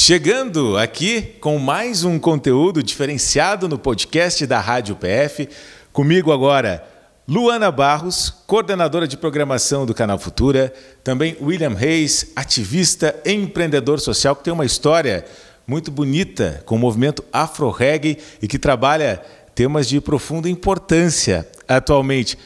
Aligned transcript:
Chegando 0.00 0.78
aqui 0.78 1.22
com 1.40 1.58
mais 1.58 2.04
um 2.04 2.20
conteúdo 2.20 2.84
diferenciado 2.84 3.68
no 3.68 3.76
podcast 3.76 4.46
da 4.46 4.60
Rádio 4.60 4.94
PF. 4.94 5.48
Comigo 5.92 6.30
agora, 6.30 6.86
Luana 7.26 7.68
Barros, 7.72 8.30
coordenadora 8.46 9.08
de 9.08 9.16
programação 9.16 9.84
do 9.84 9.92
Canal 9.92 10.16
Futura. 10.16 10.72
Também 11.02 11.36
William 11.42 11.74
Reis, 11.74 12.30
ativista 12.36 13.12
empreendedor 13.26 13.98
social 13.98 14.36
que 14.36 14.44
tem 14.44 14.52
uma 14.52 14.64
história 14.64 15.24
muito 15.66 15.90
bonita 15.90 16.62
com 16.64 16.76
o 16.76 16.78
movimento 16.78 17.24
Afro-Reggae 17.32 18.18
e 18.40 18.46
que 18.46 18.56
trabalha 18.56 19.20
temas 19.52 19.88
de 19.88 20.00
profunda 20.00 20.48
importância 20.48 21.46
atualmente. 21.66 22.38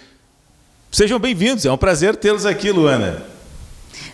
Sejam 0.90 1.18
bem-vindos, 1.18 1.66
é 1.66 1.70
um 1.70 1.76
prazer 1.76 2.16
tê-los 2.16 2.46
aqui, 2.46 2.72
Luana. 2.72 3.22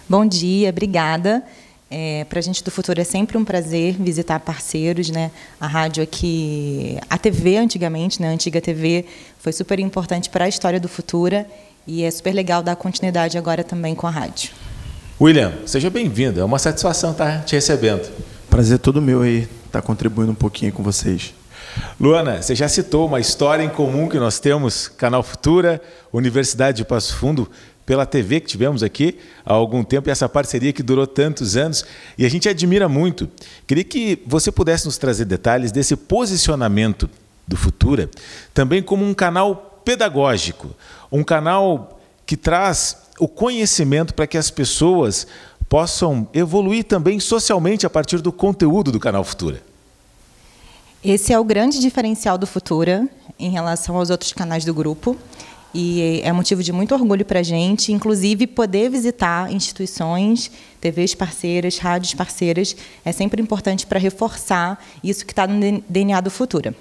Bom 0.09 0.27
dia, 0.27 0.70
obrigada. 0.70 1.45
É, 1.91 2.25
para 2.29 2.39
a 2.39 2.43
gente 2.43 2.62
do 2.62 2.70
futuro 2.70 3.00
é 3.00 3.04
sempre 3.04 3.39
um 3.39 3.45
prazer 3.45 3.95
visitar 3.95 4.39
parceiros, 4.40 5.08
né? 5.08 5.31
A 5.58 5.67
rádio 5.67 6.03
aqui, 6.03 6.99
a 7.08 7.17
TV 7.17 7.57
antigamente, 7.57 8.21
né? 8.21 8.29
A 8.29 8.32
antiga 8.32 8.61
TV 8.61 9.07
foi 9.39 9.53
super 9.53 9.79
importante 9.80 10.29
para 10.29 10.44
a 10.44 10.49
história 10.49 10.79
do 10.79 10.89
Futura 10.89 11.46
e 11.86 12.04
é 12.04 12.11
super 12.11 12.35
legal 12.35 12.63
dar 12.63 12.77
continuidade 12.77 13.39
agora 13.39 13.64
também 13.64 13.94
com 13.94 14.07
a 14.07 14.11
rádio. 14.11 14.50
William, 15.18 15.53
seja 15.64 15.89
bem-vindo. 15.89 16.40
É 16.40 16.44
uma 16.44 16.58
satisfação 16.58 17.13
estar 17.13 17.43
te 17.44 17.54
recebendo. 17.54 18.07
Prazer 18.50 18.79
todo 18.79 19.00
meu 19.00 19.22
aí 19.22 19.49
estar 19.66 19.80
contribuindo 19.80 20.32
um 20.32 20.35
pouquinho 20.35 20.72
com 20.72 20.82
vocês. 20.82 21.35
Luana, 22.00 22.43
você 22.43 22.55
já 22.55 22.68
citou 22.68 23.07
uma 23.07 23.21
história 23.21 23.63
em 23.63 23.68
comum 23.68 24.08
que 24.08 24.18
nós 24.18 24.39
temos, 24.39 24.89
Canal 24.89 25.22
Futura, 25.22 25.80
Universidade 26.13 26.79
de 26.79 26.85
Passo 26.85 27.16
Fundo 27.16 27.50
pela 27.89 28.05
TV 28.05 28.41
que 28.41 28.47
tivemos 28.47 28.83
aqui 28.83 29.17
há 29.47 29.55
algum 29.55 29.83
tempo 29.83 30.11
e 30.11 30.13
essa 30.13 30.29
parceria 30.29 30.75
que 30.75 30.83
durou 30.83 31.07
tantos 31.07 31.57
anos 31.57 31.87
e 32.19 32.27
a 32.27 32.28
gente 32.28 32.47
admira 32.47 32.87
muito. 32.87 33.31
Queria 33.67 33.83
que 33.83 34.23
você 34.27 34.53
pudesse 34.53 34.84
nos 34.84 34.98
trazer 34.98 35.25
detalhes 35.25 35.73
desse 35.73 35.97
posicionamento 35.97 37.08
do 37.47 37.56
Futura, 37.56 38.11
também 38.53 38.83
como 38.83 39.06
um 39.06 39.14
canal 39.14 39.80
pedagógico, 39.86 40.69
um 41.11 41.25
canal 41.25 41.98
que 42.27 42.36
traz 42.36 42.95
o 43.19 43.27
conhecimento 43.27 44.12
para 44.12 44.27
que 44.27 44.36
as 44.36 44.50
pessoas 44.50 45.27
possam 45.67 46.28
evoluir 46.34 46.84
também 46.84 47.19
socialmente 47.19 47.86
a 47.86 47.91
partir 47.91 48.20
do 48.20 48.30
conteúdo 48.30 48.92
do 48.92 49.00
canal 49.00 49.25
Futura. 49.25 49.62
Esse 51.02 51.33
é 51.33 51.39
o 51.39 51.45
grande 51.45 51.80
diferencial 51.80 52.36
do 52.36 52.47
Futura 52.47 53.08
em 53.39 53.48
relação 53.48 53.97
aos 53.97 54.11
outros 54.11 54.34
canais 54.34 54.62
do 54.62 54.75
grupo. 54.75 55.17
E 55.80 56.20
é 56.24 56.32
motivo 56.32 56.60
de 56.60 56.72
muito 56.72 56.92
orgulho 56.92 57.24
para 57.24 57.38
a 57.38 57.42
gente, 57.44 57.92
inclusive 57.92 58.48
poder 58.48 58.90
visitar 58.90 59.52
instituições, 59.52 60.50
TVs 60.80 61.14
parceiras, 61.14 61.78
rádios 61.78 62.14
parceiras, 62.14 62.74
é 63.04 63.12
sempre 63.12 63.40
importante 63.40 63.86
para 63.86 63.96
reforçar 63.96 64.84
isso 65.04 65.24
que 65.24 65.30
está 65.30 65.46
no 65.46 65.80
DNA 65.88 66.20
do 66.20 66.32
Futura. 66.32 66.74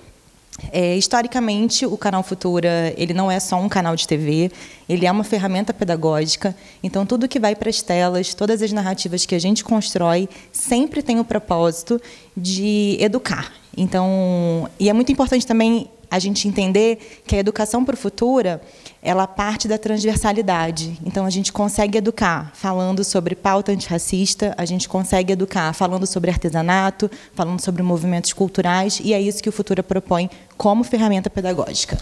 É, 0.71 0.97
historicamente, 0.97 1.85
o 1.85 1.95
canal 1.95 2.23
Futura 2.23 2.91
ele 2.97 3.13
não 3.13 3.29
é 3.29 3.39
só 3.39 3.61
um 3.61 3.69
canal 3.69 3.95
de 3.95 4.07
TV, 4.07 4.51
ele 4.89 5.05
é 5.05 5.11
uma 5.11 5.23
ferramenta 5.23 5.71
pedagógica. 5.71 6.55
Então, 6.81 7.05
tudo 7.05 7.27
que 7.27 7.39
vai 7.39 7.55
para 7.55 7.69
as 7.69 7.83
telas, 7.83 8.33
todas 8.33 8.63
as 8.63 8.71
narrativas 8.71 9.27
que 9.27 9.35
a 9.35 9.39
gente 9.39 9.63
constrói, 9.63 10.27
sempre 10.51 11.03
tem 11.03 11.19
o 11.19 11.23
propósito 11.23 12.01
de 12.35 12.97
educar. 12.99 13.53
Então, 13.77 14.67
e 14.79 14.89
é 14.89 14.93
muito 14.93 15.11
importante 15.11 15.45
também 15.45 15.87
a 16.09 16.19
gente 16.19 16.47
entender 16.47 17.22
que 17.25 17.36
a 17.36 17.39
educação 17.39 17.83
para 17.83 17.95
o 17.95 17.97
futuro 17.97 18.59
ela 19.02 19.25
parte 19.25 19.67
da 19.67 19.77
transversalidade. 19.77 20.97
Então 21.05 21.25
a 21.25 21.30
gente 21.30 21.52
consegue 21.52 21.97
educar 21.97 22.52
falando 22.53 23.03
sobre 23.03 23.36
pauta 23.36 23.72
antirracista, 23.72 24.53
a 24.58 24.66
gente 24.66 24.89
consegue 24.89 25.33
educar 25.33 25.73
falando 25.73 26.05
sobre 26.05 26.30
artesanato, 26.30 27.09
falando 27.33 27.61
sobre 27.61 27.83
movimentos 27.83 28.33
culturais 28.33 28.99
e 29.03 29.14
é 29.14 29.22
isso 29.22 29.41
que 29.41 29.49
o 29.49 29.52
Futura 29.52 29.83
propõe 29.83 30.30
como 30.58 30.83
ferramenta 30.83 31.30
pedagógica. 31.30 31.97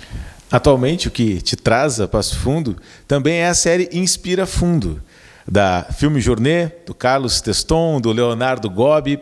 Atualmente 0.51 1.07
o 1.07 1.11
que 1.11 1.41
te 1.41 1.55
traz 1.55 1.99
a 1.99 2.07
Passo 2.07 2.37
Fundo 2.39 2.77
também 3.07 3.37
é 3.37 3.47
a 3.47 3.53
série 3.53 3.89
Inspira 3.91 4.45
Fundo 4.45 5.01
da 5.47 5.85
Filme 5.95 6.19
Journée, 6.19 6.71
do 6.85 6.93
Carlos 6.93 7.41
Teston, 7.41 8.01
do 8.01 8.11
Leonardo 8.11 8.69
Gobi. 8.69 9.19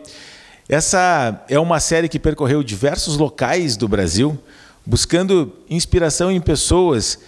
Essa 0.68 1.44
é 1.48 1.58
uma 1.58 1.80
série 1.80 2.08
que 2.08 2.18
percorreu 2.18 2.62
diversos 2.62 3.18
locais 3.18 3.76
do 3.76 3.86
Brasil 3.86 4.38
buscando 4.86 5.52
inspiração 5.68 6.30
em 6.30 6.40
pessoas 6.40 7.18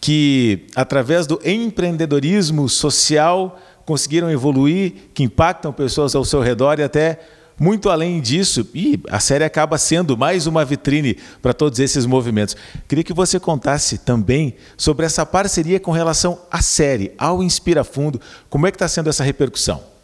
que, 0.00 0.66
através 0.74 1.26
do 1.26 1.40
empreendedorismo 1.44 2.68
social, 2.68 3.60
conseguiram 3.84 4.30
evoluir, 4.30 4.92
que 5.14 5.22
impactam 5.22 5.72
pessoas 5.72 6.14
ao 6.14 6.24
seu 6.24 6.40
redor 6.40 6.78
e 6.78 6.82
até 6.82 7.20
muito 7.58 7.88
além 7.88 8.20
disso. 8.20 8.68
E 8.74 9.00
a 9.10 9.20
série 9.20 9.44
acaba 9.44 9.78
sendo 9.78 10.16
mais 10.16 10.46
uma 10.46 10.64
vitrine 10.64 11.16
para 11.40 11.54
todos 11.54 11.78
esses 11.78 12.06
movimentos. 12.06 12.56
Queria 12.86 13.04
que 13.04 13.12
você 13.12 13.40
contasse 13.40 13.98
também 13.98 14.54
sobre 14.76 15.06
essa 15.06 15.24
parceria 15.24 15.80
com 15.80 15.90
relação 15.90 16.38
à 16.50 16.60
série, 16.60 17.12
ao 17.16 17.42
Inspira 17.42 17.84
Fundo. 17.84 18.20
Como 18.50 18.66
é 18.66 18.70
que 18.70 18.76
está 18.76 18.88
sendo 18.88 19.08
essa 19.08 19.24
repercussão? 19.24 19.95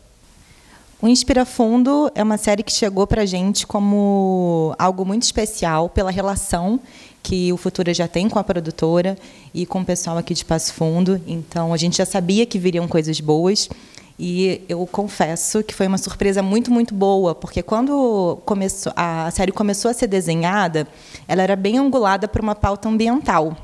O 1.02 1.08
Inspira 1.08 1.44
Fundo 1.44 2.12
é 2.14 2.22
uma 2.22 2.38
série 2.38 2.62
que 2.62 2.70
chegou 2.70 3.08
para 3.08 3.22
a 3.22 3.26
gente 3.26 3.66
como 3.66 4.72
algo 4.78 5.04
muito 5.04 5.24
especial 5.24 5.88
pela 5.88 6.12
relação 6.12 6.78
que 7.20 7.52
o 7.52 7.56
Futura 7.56 7.92
já 7.92 8.06
tem 8.06 8.28
com 8.28 8.38
a 8.38 8.44
produtora 8.44 9.18
e 9.52 9.66
com 9.66 9.80
o 9.80 9.84
pessoal 9.84 10.16
aqui 10.16 10.32
de 10.32 10.44
Passo 10.44 10.72
Fundo. 10.72 11.20
Então, 11.26 11.74
a 11.74 11.76
gente 11.76 11.96
já 11.96 12.06
sabia 12.06 12.46
que 12.46 12.56
viriam 12.56 12.86
coisas 12.86 13.18
boas. 13.18 13.68
E 14.16 14.62
eu 14.68 14.86
confesso 14.86 15.64
que 15.64 15.74
foi 15.74 15.88
uma 15.88 15.98
surpresa 15.98 16.40
muito, 16.40 16.70
muito 16.70 16.94
boa, 16.94 17.34
porque 17.34 17.64
quando 17.64 18.38
começou, 18.44 18.92
a 18.94 19.28
série 19.32 19.50
começou 19.50 19.90
a 19.90 19.94
ser 19.94 20.06
desenhada, 20.06 20.86
ela 21.26 21.42
era 21.42 21.56
bem 21.56 21.78
angulada 21.78 22.28
para 22.28 22.40
uma 22.40 22.54
pauta 22.54 22.88
ambiental. 22.88 23.56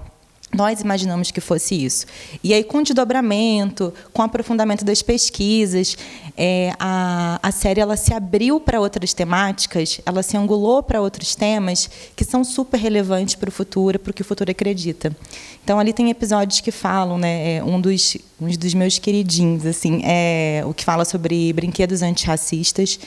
Nós 0.54 0.80
imaginamos 0.80 1.30
que 1.30 1.42
fosse 1.42 1.74
isso. 1.84 2.06
E 2.42 2.54
aí, 2.54 2.64
com 2.64 2.78
o 2.78 2.82
desdobramento, 2.82 3.92
com 4.14 4.22
o 4.22 4.24
aprofundamento 4.24 4.82
das 4.82 5.02
pesquisas, 5.02 5.96
é, 6.34 6.72
a, 6.78 7.38
a 7.42 7.52
série 7.52 7.80
ela 7.80 7.98
se 7.98 8.14
abriu 8.14 8.58
para 8.58 8.80
outras 8.80 9.12
temáticas, 9.12 10.00
ela 10.06 10.22
se 10.22 10.38
angulou 10.38 10.82
para 10.82 11.02
outros 11.02 11.34
temas 11.34 11.90
que 12.16 12.24
são 12.24 12.42
super 12.42 12.80
relevantes 12.80 13.34
para 13.34 13.48
o 13.48 13.52
futuro, 13.52 13.98
para 13.98 14.10
o 14.10 14.14
que 14.14 14.22
o 14.22 14.24
futuro 14.24 14.50
acredita. 14.50 15.14
Então, 15.62 15.78
ali 15.78 15.92
tem 15.92 16.08
episódios 16.08 16.60
que 16.60 16.72
falam, 16.72 17.18
né, 17.18 17.56
é, 17.56 17.64
um, 17.64 17.78
dos, 17.78 18.16
um 18.40 18.48
dos 18.48 18.72
meus 18.72 18.98
queridinhos, 18.98 19.66
assim, 19.66 20.00
é 20.02 20.62
o 20.64 20.72
que 20.72 20.82
fala 20.82 21.04
sobre 21.04 21.52
brinquedos 21.52 22.00
antirracistas. 22.00 22.98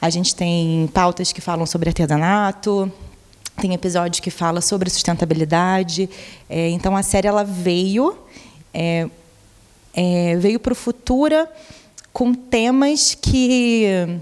A 0.00 0.08
gente 0.08 0.34
tem 0.34 0.88
pautas 0.94 1.32
que 1.32 1.40
falam 1.42 1.66
sobre 1.66 1.90
artesanato, 1.90 2.90
tem 3.60 3.74
episódios 3.74 4.20
que 4.20 4.30
fala 4.30 4.60
sobre 4.60 4.88
sustentabilidade. 4.90 6.08
É, 6.48 6.68
então 6.70 6.96
a 6.96 7.02
série 7.02 7.26
ela 7.26 7.44
veio 7.44 8.16
é, 8.72 9.08
é, 9.94 10.36
veio 10.36 10.60
para 10.60 10.72
o 10.72 10.76
Futura 10.76 11.50
com 12.12 12.32
temas 12.32 13.14
que 13.14 14.20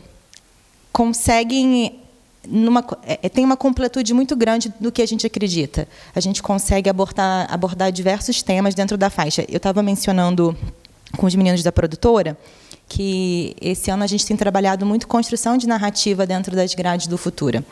conseguem 0.93 2.01
numa, 2.49 2.85
é, 3.03 3.29
tem 3.29 3.45
uma 3.45 3.57
completude 3.57 4.15
muito 4.15 4.37
grande 4.37 4.73
do 4.81 4.93
que 4.93 5.03
a 5.03 5.07
gente 5.07 5.27
acredita. 5.27 5.89
A 6.15 6.21
gente 6.21 6.43
consegue 6.43 6.89
abordar, 6.89 7.47
abordar 7.53 7.91
diversos 7.91 8.43
temas 8.43 8.75
dentro 8.75 8.97
da 8.97 9.11
faixa. 9.11 9.45
Eu 9.49 9.57
estava 9.57 9.83
mencionando 9.83 10.57
com 11.17 11.27
os 11.27 11.35
meninos 11.35 11.63
da 11.63 11.73
produtora 11.73 12.37
que 12.89 13.57
esse 13.61 13.91
ano 13.91 14.05
a 14.05 14.07
gente 14.07 14.25
tem 14.25 14.37
trabalhado 14.37 14.87
muito 14.87 15.09
construção 15.09 15.57
de 15.57 15.67
narrativa 15.67 16.25
dentro 16.25 16.55
das 16.55 16.73
grades 16.75 17.09
do 17.09 17.19
Futura. 17.19 17.65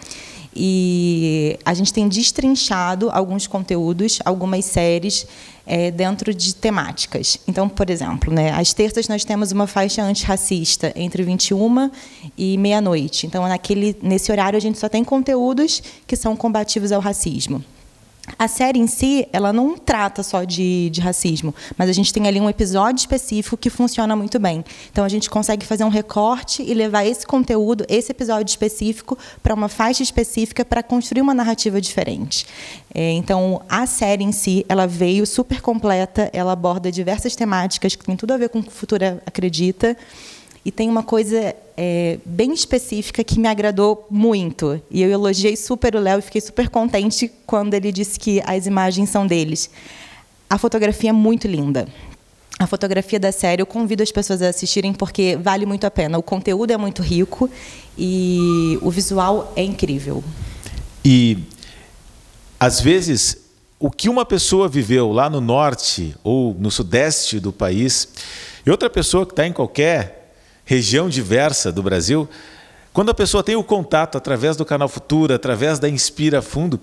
E 0.54 1.58
a 1.64 1.74
gente 1.74 1.92
tem 1.92 2.08
destrinchado 2.08 3.10
alguns 3.10 3.46
conteúdos, 3.46 4.20
algumas 4.24 4.64
séries 4.64 5.26
é, 5.66 5.90
dentro 5.90 6.32
de 6.32 6.54
temáticas. 6.54 7.38
Então, 7.48 7.68
por 7.68 7.90
exemplo, 7.90 8.32
né, 8.32 8.52
às 8.52 8.72
terças 8.72 9.08
nós 9.08 9.24
temos 9.24 9.50
uma 9.52 9.66
faixa 9.66 10.02
antirracista 10.02 10.92
entre 10.94 11.22
21 11.22 11.90
e 12.36 12.56
meia-noite. 12.58 13.26
Então, 13.26 13.46
naquele, 13.48 13.96
nesse 14.02 14.30
horário, 14.30 14.56
a 14.56 14.60
gente 14.60 14.78
só 14.78 14.88
tem 14.88 15.02
conteúdos 15.02 15.82
que 16.06 16.16
são 16.16 16.36
combativos 16.36 16.92
ao 16.92 17.00
racismo. 17.00 17.64
A 18.38 18.48
série 18.48 18.78
em 18.78 18.86
si, 18.86 19.28
ela 19.32 19.52
não 19.52 19.76
trata 19.76 20.22
só 20.22 20.44
de, 20.44 20.88
de, 20.90 21.00
racismo, 21.00 21.54
mas 21.76 21.90
a 21.90 21.92
gente 21.92 22.12
tem 22.12 22.26
ali 22.26 22.40
um 22.40 22.48
episódio 22.48 23.00
específico 23.00 23.56
que 23.56 23.68
funciona 23.68 24.16
muito 24.16 24.38
bem. 24.38 24.64
Então 24.90 25.04
a 25.04 25.08
gente 25.08 25.28
consegue 25.28 25.66
fazer 25.66 25.84
um 25.84 25.88
recorte 25.88 26.62
e 26.62 26.72
levar 26.72 27.04
esse 27.04 27.26
conteúdo, 27.26 27.84
esse 27.88 28.10
episódio 28.12 28.50
específico, 28.50 29.18
para 29.42 29.54
uma 29.54 29.68
faixa 29.68 30.02
específica 30.02 30.64
para 30.64 30.82
construir 30.82 31.20
uma 31.20 31.34
narrativa 31.34 31.80
diferente. 31.80 32.46
É, 32.94 33.12
então 33.12 33.60
a 33.68 33.86
série 33.86 34.24
em 34.24 34.32
si, 34.32 34.64
ela 34.68 34.86
veio 34.86 35.26
super 35.26 35.60
completa, 35.60 36.30
ela 36.32 36.52
aborda 36.52 36.90
diversas 36.90 37.36
temáticas 37.36 37.94
que 37.94 38.04
tem 38.04 38.16
tudo 38.16 38.32
a 38.32 38.36
ver 38.38 38.48
com 38.48 38.60
o 38.60 38.62
que 38.62 38.68
o 38.68 38.72
futuro 38.72 39.04
acredita. 39.26 39.96
E 40.64 40.72
tem 40.72 40.88
uma 40.88 41.02
coisa 41.02 41.54
é, 41.76 42.18
bem 42.24 42.52
específica 42.52 43.22
que 43.22 43.38
me 43.38 43.46
agradou 43.46 44.06
muito. 44.10 44.80
E 44.90 45.02
eu 45.02 45.10
elogiei 45.10 45.56
super 45.56 45.94
o 45.94 46.00
Léo 46.00 46.20
e 46.20 46.22
fiquei 46.22 46.40
super 46.40 46.68
contente 46.70 47.30
quando 47.46 47.74
ele 47.74 47.92
disse 47.92 48.18
que 48.18 48.42
as 48.46 48.66
imagens 48.66 49.10
são 49.10 49.26
deles. 49.26 49.70
A 50.48 50.56
fotografia 50.56 51.10
é 51.10 51.12
muito 51.12 51.46
linda. 51.46 51.86
a 52.58 52.66
fotografia 52.66 53.20
da 53.20 53.30
série. 53.32 53.60
Eu 53.60 53.66
convido 53.66 54.02
as 54.02 54.10
pessoas 54.10 54.40
a 54.40 54.48
assistirem 54.48 54.94
porque 54.94 55.36
vale 55.36 55.66
muito 55.66 55.84
a 55.84 55.90
pena. 55.90 56.16
O 56.16 56.22
conteúdo 56.22 56.70
é 56.70 56.76
muito 56.76 57.02
rico 57.02 57.50
e 57.98 58.78
o 58.80 58.90
visual 58.90 59.52
é 59.56 59.62
incrível. 59.62 60.24
E 61.04 61.38
às 62.58 62.80
vezes 62.80 63.44
o 63.78 63.90
que 63.90 64.08
uma 64.08 64.24
pessoa 64.24 64.66
viveu 64.66 65.12
lá 65.12 65.28
no 65.28 65.40
norte 65.40 66.16
ou 66.24 66.54
no 66.54 66.70
sudeste 66.70 67.38
do 67.38 67.52
país 67.52 68.08
e 68.64 68.70
outra 68.70 68.88
pessoa 68.88 69.26
que 69.26 69.32
está 69.32 69.46
em 69.46 69.52
qualquer 69.52 70.23
região 70.64 71.08
diversa 71.08 71.70
do 71.70 71.82
Brasil, 71.82 72.28
quando 72.92 73.10
a 73.10 73.14
pessoa 73.14 73.42
tem 73.42 73.56
o 73.56 73.64
contato 73.64 74.16
através 74.16 74.56
do 74.56 74.64
canal 74.64 74.88
Futura, 74.88 75.34
através 75.34 75.80
da 75.80 75.88
Inspira 75.88 76.40
Fundo, 76.40 76.80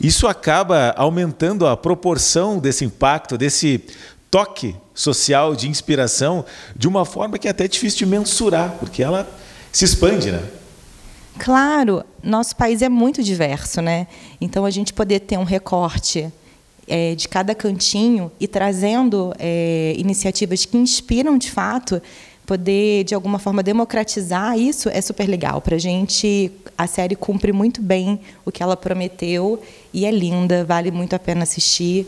isso 0.00 0.26
acaba 0.26 0.92
aumentando 0.96 1.66
a 1.66 1.76
proporção 1.76 2.58
desse 2.58 2.84
impacto, 2.84 3.38
desse 3.38 3.80
toque 4.28 4.74
social 4.92 5.54
de 5.54 5.68
inspiração, 5.68 6.44
de 6.74 6.88
uma 6.88 7.04
forma 7.04 7.38
que 7.38 7.46
é 7.46 7.50
até 7.52 7.68
difícil 7.68 8.00
de 8.00 8.06
mensurar, 8.06 8.76
porque 8.80 9.02
ela 9.02 9.28
se 9.70 9.84
expande, 9.84 10.32
né? 10.32 10.42
Claro, 11.38 12.04
nosso 12.22 12.56
país 12.56 12.82
é 12.82 12.88
muito 12.88 13.22
diverso, 13.22 13.80
né? 13.80 14.06
Então 14.40 14.64
a 14.64 14.70
gente 14.70 14.92
poder 14.92 15.20
ter 15.20 15.38
um 15.38 15.44
recorte 15.44 16.30
é, 16.88 17.14
de 17.14 17.28
cada 17.28 17.54
cantinho 17.54 18.32
e 18.40 18.48
trazendo 18.48 19.32
é, 19.38 19.94
iniciativas 19.96 20.64
que 20.64 20.76
inspiram 20.76 21.38
de 21.38 21.50
fato, 21.50 22.02
poder 22.52 23.04
de 23.04 23.14
alguma 23.14 23.38
forma 23.38 23.62
democratizar 23.62 24.58
isso 24.58 24.90
é 24.90 25.00
super 25.00 25.26
legal 25.26 25.62
para 25.62 25.78
gente. 25.78 26.52
A 26.76 26.86
série 26.86 27.16
cumpre 27.16 27.50
muito 27.50 27.80
bem 27.80 28.20
o 28.44 28.52
que 28.52 28.62
ela 28.62 28.76
prometeu 28.76 29.58
e 29.90 30.04
é 30.04 30.10
linda, 30.10 30.62
vale 30.62 30.90
muito 30.90 31.16
a 31.16 31.18
pena 31.18 31.44
assistir. 31.44 32.06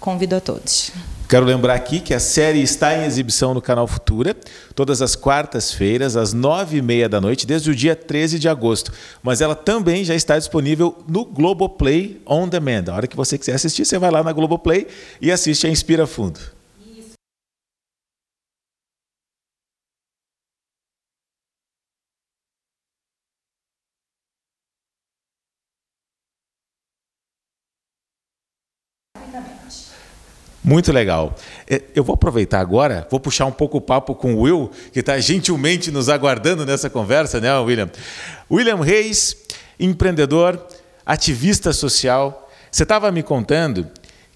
Convido 0.00 0.34
a 0.34 0.40
todos. 0.40 0.90
Quero 1.28 1.46
lembrar 1.46 1.74
aqui 1.74 2.00
que 2.00 2.12
a 2.12 2.18
série 2.18 2.60
está 2.60 2.96
em 2.96 3.04
exibição 3.04 3.54
no 3.54 3.62
canal 3.62 3.86
Futura, 3.86 4.36
todas 4.74 5.00
as 5.00 5.14
quartas-feiras, 5.14 6.16
às 6.16 6.32
nove 6.32 6.78
e 6.78 6.82
meia 6.82 7.08
da 7.08 7.20
noite, 7.20 7.46
desde 7.46 7.70
o 7.70 7.74
dia 7.74 7.94
13 7.94 8.40
de 8.40 8.48
agosto. 8.48 8.92
Mas 9.22 9.40
ela 9.40 9.54
também 9.54 10.04
já 10.04 10.16
está 10.16 10.36
disponível 10.36 10.98
no 11.06 11.24
Globoplay 11.24 12.20
On 12.26 12.48
Demand. 12.48 12.84
A 12.88 12.96
hora 12.96 13.06
que 13.06 13.16
você 13.16 13.38
quiser 13.38 13.54
assistir, 13.54 13.84
você 13.84 13.96
vai 13.96 14.10
lá 14.10 14.24
na 14.24 14.32
Globoplay 14.32 14.88
e 15.20 15.30
assiste 15.30 15.68
a 15.68 15.70
Inspira 15.70 16.06
Fundo. 16.06 16.40
Muito 30.64 30.90
legal. 30.90 31.36
É, 31.68 31.82
eu 31.94 32.02
vou 32.02 32.14
aproveitar 32.14 32.58
agora, 32.58 33.06
vou 33.10 33.20
puxar 33.20 33.44
um 33.44 33.52
pouco 33.52 33.76
o 33.76 33.80
papo 33.82 34.14
com 34.14 34.34
o 34.34 34.40
Will, 34.40 34.70
que 34.94 35.00
está 35.00 35.20
gentilmente 35.20 35.90
nos 35.90 36.08
aguardando 36.08 36.64
nessa 36.64 36.88
conversa, 36.88 37.38
né, 37.38 37.54
William? 37.58 37.90
William 38.50 38.80
Reis, 38.82 39.36
empreendedor, 39.78 40.58
ativista 41.04 41.70
social. 41.70 42.50
Você 42.70 42.82
estava 42.82 43.12
me 43.12 43.22
contando 43.22 43.86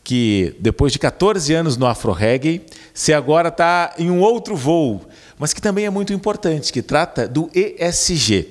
que 0.04 0.54
depois 0.60 0.92
de 0.92 0.98
14 0.98 1.54
anos 1.54 1.78
no 1.78 1.86
Afro 1.86 2.12
Reggae, 2.12 2.60
você 2.92 3.14
agora 3.14 3.48
está 3.48 3.94
em 3.98 4.10
um 4.10 4.20
outro 4.20 4.54
voo, 4.54 5.00
mas 5.38 5.54
que 5.54 5.62
também 5.62 5.86
é 5.86 5.90
muito 5.90 6.12
importante, 6.12 6.70
que 6.74 6.82
trata 6.82 7.26
do 7.26 7.50
ESG, 7.54 8.50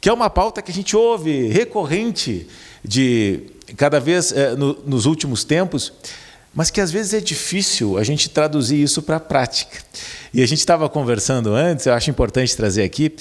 que 0.00 0.08
é 0.08 0.12
uma 0.12 0.30
pauta 0.30 0.62
que 0.62 0.70
a 0.70 0.74
gente 0.74 0.96
ouve 0.96 1.48
recorrente 1.48 2.48
de 2.82 3.50
cada 3.76 4.00
vez 4.00 4.32
é, 4.32 4.56
no, 4.56 4.78
nos 4.86 5.04
últimos 5.04 5.44
tempos 5.44 5.92
mas 6.58 6.70
que 6.70 6.80
às 6.80 6.90
vezes 6.90 7.14
é 7.14 7.20
difícil 7.20 7.96
a 7.96 8.02
gente 8.02 8.28
traduzir 8.28 8.82
isso 8.82 9.00
para 9.00 9.14
a 9.14 9.20
prática. 9.20 9.78
E 10.34 10.42
a 10.42 10.46
gente 10.46 10.58
estava 10.58 10.88
conversando 10.88 11.54
antes, 11.54 11.86
eu 11.86 11.94
acho 11.94 12.10
importante 12.10 12.56
trazer 12.56 12.82
aqui, 12.82 13.14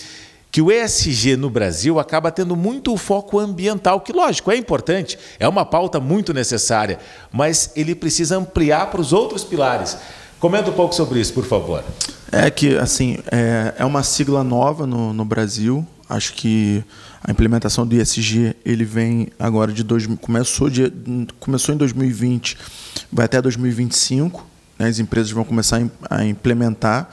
que 0.51 0.59
o 0.59 0.71
ESG 0.71 1.37
no 1.37 1.47
Brasil 1.47 1.99
acaba 1.99 2.31
tendo 2.31 2.55
muito 2.55 2.91
o 2.91 2.97
foco 2.97 3.37
ambiental, 3.37 4.01
que 4.01 4.11
lógico, 4.11 4.49
é 4.49 4.57
importante, 4.57 5.19
é 5.39 5.47
uma 5.47 5.63
pauta 5.63 5.99
muito 5.99 6.33
necessária, 6.33 6.97
mas 7.31 7.69
ele 7.75 7.93
precisa 7.93 8.37
ampliar 8.37 8.89
para 8.89 9.01
os 9.01 9.13
outros 9.13 9.43
pilares. 9.43 9.95
Comenta 10.39 10.71
um 10.71 10.73
pouco 10.73 10.95
sobre 10.95 11.19
isso, 11.19 11.31
por 11.33 11.45
favor. 11.45 11.83
É 12.31 12.49
que, 12.49 12.75
assim, 12.75 13.19
é, 13.31 13.75
é 13.77 13.85
uma 13.85 14.01
sigla 14.01 14.43
nova 14.43 14.87
no, 14.87 15.13
no 15.13 15.23
Brasil. 15.23 15.85
Acho 16.09 16.33
que 16.33 16.83
a 17.23 17.31
implementação 17.31 17.85
do 17.85 17.95
ISG 17.95 18.55
ele 18.65 18.85
vem 18.85 19.27
agora 19.37 19.73
de 19.73 19.83
dois, 19.83 20.07
começou, 20.21 20.69
de, 20.69 20.91
começou 21.39 21.75
em 21.75 21.77
2020, 21.77 22.57
vai 23.11 23.25
até 23.25 23.41
2025. 23.41 24.45
Né, 24.77 24.87
as 24.87 24.99
empresas 24.99 25.31
vão 25.31 25.43
começar 25.43 25.81
a 26.09 26.25
implementar 26.25 27.09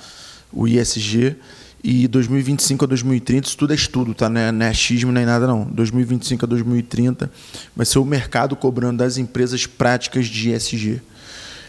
o 0.53 0.69
ISG 0.69 1.37
e 1.83 2.09
2025 2.09 2.85
a 2.85 2.89
2030, 2.89 3.49
isso 3.49 3.59
tudo 3.59 3.73
é 3.73 3.77
estudo, 3.77 4.15
tá? 4.15 4.31
Não 4.31 4.41
é, 4.41 4.51
não 4.51 4.65
é 4.65 4.71
achismo 4.71 5.13
nem 5.13 5.27
nada, 5.27 5.47
não. 5.47 5.65
2025 5.65 6.45
a 6.45 6.49
2030 6.49 7.31
vai 7.77 7.85
ser 7.85 7.99
o 7.99 8.05
mercado 8.05 8.57
cobrando 8.57 8.99
das 8.99 9.19
empresas 9.19 9.67
práticas 9.67 10.27
de 10.27 10.51
ISG. 10.51 11.03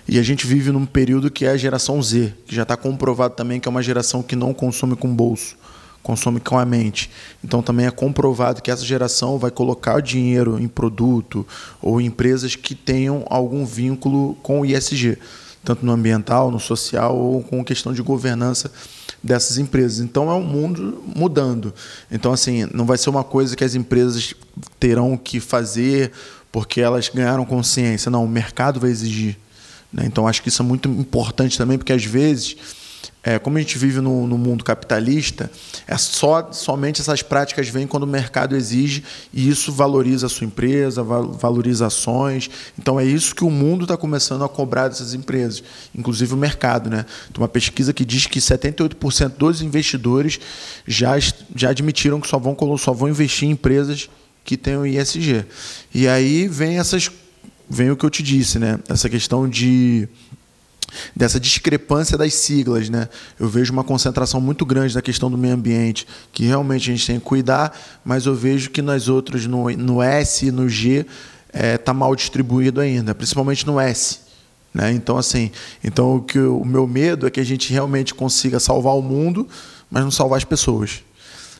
E 0.08 0.20
a 0.20 0.24
gente 0.24 0.46
vive 0.46 0.72
num 0.72 0.86
período 0.86 1.32
que 1.32 1.46
é 1.46 1.50
a 1.50 1.58
geração 1.58 2.02
Z, 2.02 2.34
que 2.46 2.56
já 2.56 2.64
está 2.64 2.78
comprovado 2.78 3.34
também 3.34 3.60
que 3.60 3.68
é 3.68 3.72
uma 3.72 3.82
geração 3.82 4.22
que 4.24 4.36
não 4.36 4.54
consome 4.54 4.96
com 4.96 5.14
bolso 5.14 5.58
consome 6.06 6.40
com 6.40 6.56
a 6.56 6.64
mente. 6.64 7.10
Então 7.44 7.64
também 7.64 7.88
é 7.88 7.92
comprovado 7.92 8.62
que 8.62 8.70
essa 8.70 8.86
geração 8.86 9.40
vai 9.40 9.50
colocar 9.50 10.00
dinheiro 10.02 10.60
em 10.60 10.68
produto 10.68 11.46
ou 11.82 12.00
em 12.00 12.06
empresas 12.06 12.56
que 12.56 12.76
tenham 12.76 13.26
algum 13.28 13.66
vínculo 13.66 14.36
com 14.44 14.62
o 14.62 14.66
ISG, 14.66 15.18
tanto 15.64 15.84
no 15.84 15.92
ambiental, 15.92 16.52
no 16.52 16.60
social 16.60 17.18
ou 17.18 17.42
com 17.42 17.66
questão 17.66 17.92
de 17.92 18.04
governança 18.04 18.72
dessas 19.24 19.58
empresas. 19.58 20.00
Então 20.00 20.30
é 20.30 20.36
um 20.36 20.44
mundo 20.44 21.04
mudando. 21.16 21.74
Então 22.12 22.32
assim, 22.32 22.70
não 22.72 22.86
vai 22.86 23.00
ser 23.00 23.10
uma 23.10 23.24
coisa 23.24 23.56
que 23.56 23.64
as 23.64 23.74
empresas 23.74 24.36
terão 24.80 25.18
que 25.18 25.40
fazer 25.40 26.12
porque 26.52 26.82
elas 26.82 27.10
ganharam 27.10 27.44
consciência. 27.46 28.12
Não, 28.12 28.24
o 28.24 28.30
mercado 28.30 28.80
vai 28.80 28.92
exigir. 28.92 29.40
Né? 29.92 30.04
Então 30.06 30.28
acho 30.28 30.44
que 30.44 30.50
isso 30.50 30.62
é 30.62 30.66
muito 30.66 30.88
importante 30.88 31.58
também, 31.58 31.80
porque 31.80 31.94
às 31.94 32.06
vezes 32.06 32.85
é, 33.26 33.40
como 33.40 33.58
a 33.58 33.60
gente 33.60 33.76
vive 33.80 34.00
no, 34.02 34.28
no, 34.28 34.38
mundo 34.38 34.64
capitalista, 34.64 35.50
é 35.88 35.98
só 35.98 36.52
somente 36.52 37.02
essas 37.02 37.24
práticas 37.24 37.68
vêm 37.68 37.88
quando 37.88 38.04
o 38.04 38.08
mercado 38.08 38.56
exige 38.56 39.04
e 39.34 39.50
isso 39.50 39.72
valoriza 39.72 40.28
a 40.28 40.30
sua 40.30 40.46
empresa, 40.46 41.02
valoriza 41.02 41.88
ações. 41.88 42.52
Então 42.78 43.00
é 43.00 43.04
isso 43.04 43.34
que 43.34 43.44
o 43.44 43.50
mundo 43.50 43.86
está 43.86 43.98
começando 43.98 44.44
a 44.44 44.50
cobrar 44.50 44.90
dessas 44.90 45.16
empresas, 45.16 45.64
inclusive 45.96 46.36
o 46.36 46.38
mercado, 46.38 46.88
né? 46.88 47.04
Tem 47.34 47.42
uma 47.42 47.48
pesquisa 47.48 47.92
que 47.92 48.06
diz 48.06 48.28
que 48.28 48.40
78% 48.40 49.30
dos 49.30 49.60
investidores 49.64 50.40
já, 50.86 51.18
já 51.56 51.72
admitiram 51.72 52.22
que 52.22 52.28
só 52.28 52.38
vão 52.38 52.56
só 52.78 52.94
vão 52.94 53.10
investir 53.10 53.48
em 53.48 53.52
empresas 53.52 54.08
que 54.44 54.56
tenham 54.56 54.86
ISG. 54.86 55.46
E 55.92 56.08
aí 56.08 56.48
vem 56.48 56.78
essas 56.78 57.10
vem 57.68 57.90
o 57.90 57.98
que 57.98 58.06
eu 58.06 58.10
te 58.12 58.22
disse, 58.22 58.60
né? 58.60 58.80
Essa 58.88 59.10
questão 59.10 59.50
de 59.50 60.08
dessa 61.16 61.40
discrepância 61.40 62.18
das 62.18 62.34
siglas. 62.34 62.90
Né? 62.90 63.08
Eu 63.40 63.48
vejo 63.48 63.72
uma 63.74 63.84
concentração 63.84 64.40
muito 64.40 64.66
grande 64.66 64.96
na 64.96 65.02
questão 65.02 65.30
do 65.30 65.38
meio 65.38 65.54
ambiente, 65.54 66.08
que 66.32 66.46
realmente 66.46 66.90
a 66.90 66.94
gente 66.96 67.08
tem 67.08 67.20
que 67.20 67.26
cuidar, 67.26 67.78
mas 68.04 68.26
eu 68.26 68.36
vejo 68.36 68.70
que 68.70 68.82
nas 68.82 69.08
outras, 69.08 69.46
no, 69.46 69.70
no 69.72 70.02
S 70.02 70.48
e 70.48 70.52
no 70.52 70.68
G, 70.70 71.00
está 71.00 71.08
é, 71.54 71.78
tá 71.78 71.94
mal 71.94 72.16
distribuído 72.16 72.82
ainda, 72.82 73.16
principalmente 73.16 73.66
no 73.66 73.80
S. 73.80 74.20
Né? 74.74 74.92
Então, 74.92 75.18
assim, 75.18 75.52
então 75.84 76.18
o, 76.18 76.22
que 76.22 76.38
o 76.38 76.66
meu 76.66 76.86
medo 76.86 77.26
é 77.26 77.30
que 77.30 77.40
a 77.40 77.46
gente 77.46 77.72
realmente 77.72 78.14
consiga 78.14 78.60
salvar 78.60 78.96
o 78.96 79.02
mundo, 79.02 79.48
mas 79.90 80.04
não 80.04 80.12
salvar 80.12 80.38
as 80.38 80.44
pessoas. 80.44 81.02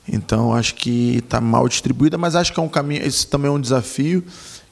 Então, 0.08 0.54
acho 0.54 0.76
que 0.76 1.18
está 1.18 1.42
mal 1.42 1.68
distribuída, 1.68 2.18
mas 2.18 2.36
acho 2.36 2.54
que 2.54 2.60
é 2.60 2.64
um 2.64 2.70
caminho, 2.70 3.04
esse 3.04 3.26
também 3.26 3.50
é 3.50 3.54
um 3.54 3.60
desafio 3.60 4.24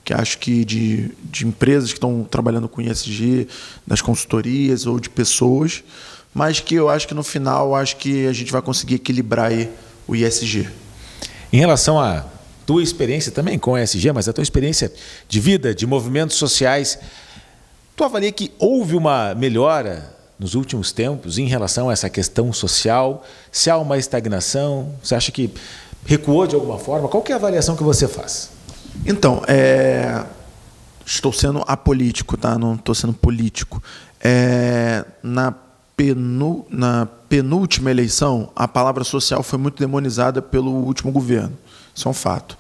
que 0.04 0.14
acho 0.14 0.38
que 0.38 0.66
de, 0.66 1.12
de 1.24 1.48
empresas 1.48 1.90
que 1.90 1.98
estão 1.98 2.24
trabalhando 2.24 2.68
com 2.68 2.82
ISG, 2.82 3.48
das 3.88 4.02
consultorias 4.02 4.86
ou 4.86 5.00
de 5.00 5.10
pessoas, 5.10 5.84
mas 6.34 6.60
que 6.60 6.76
eu 6.76 6.90
acho 6.90 7.08
que 7.08 7.14
no 7.14 7.24
final 7.24 7.76
acho 7.76 7.98
que 7.98 8.28
a 8.28 8.34
gente 8.34 8.52
vai 8.52 8.62
conseguir 8.62 8.96
equilibrar 8.96 9.52
o 10.08 10.16
ISG. 10.16 10.68
Em 11.52 11.58
relação 11.58 12.00
à 12.00 12.26
tua 12.66 12.82
experiência 12.82 13.32
também 13.32 13.60
com 13.60 13.72
o 13.72 13.78
ISG, 13.78 14.12
mas 14.12 14.28
a 14.28 14.34
tua 14.34 14.42
experiência 14.42 14.92
de 15.28 15.40
vida, 15.40 15.74
de 15.74 15.86
movimentos 15.86 16.36
sociais, 16.36 16.98
tu 17.96 18.04
avalia 18.04 18.32
que 18.32 18.52
houve 18.58 18.96
uma 18.96 19.34
melhora 19.36 20.12
nos 20.40 20.56
últimos 20.56 20.92
tempos 20.92 21.38
em 21.38 21.46
relação 21.46 21.90
a 21.90 21.94
essa 21.94 22.10
questão 22.10 22.52
social? 22.52 23.24
Se 23.52 23.70
há 23.70 23.78
uma 23.78 23.98
estagnação? 23.98 24.94
Você 25.02 25.16
acha 25.16 25.32
que 25.32 25.50
recuou 26.06 26.48
de 26.48 26.56
alguma 26.56 26.80
forma? 26.80 27.08
Qual 27.08 27.24
é 27.30 27.34
a 27.34 27.36
avaliação 27.36 27.76
que 27.76 27.84
você 27.84 28.08
faz? 28.08 28.53
Então, 29.06 29.42
é... 29.48 30.24
estou 31.06 31.34
sendo 31.34 31.64
apolítico, 31.68 32.38
tá? 32.38 32.58
Não 32.58 32.76
estou 32.76 32.96
sendo 32.96 33.14
político. 33.14 33.82
É... 34.20 35.06
Na, 35.22 35.54
penu... 35.96 36.66
Na 36.70 37.08
penúltima 37.28 37.90
eleição, 37.92 38.52
a 38.56 38.68
palavra 38.68 39.04
social 39.04 39.42
foi 39.44 39.58
muito 39.58 39.80
demonizada 39.80 40.42
pelo 40.42 40.72
último 40.72 41.12
governo. 41.12 41.58
Isso 41.94 42.08
é 42.08 42.12
um 42.12 42.14
fato. 42.14 42.58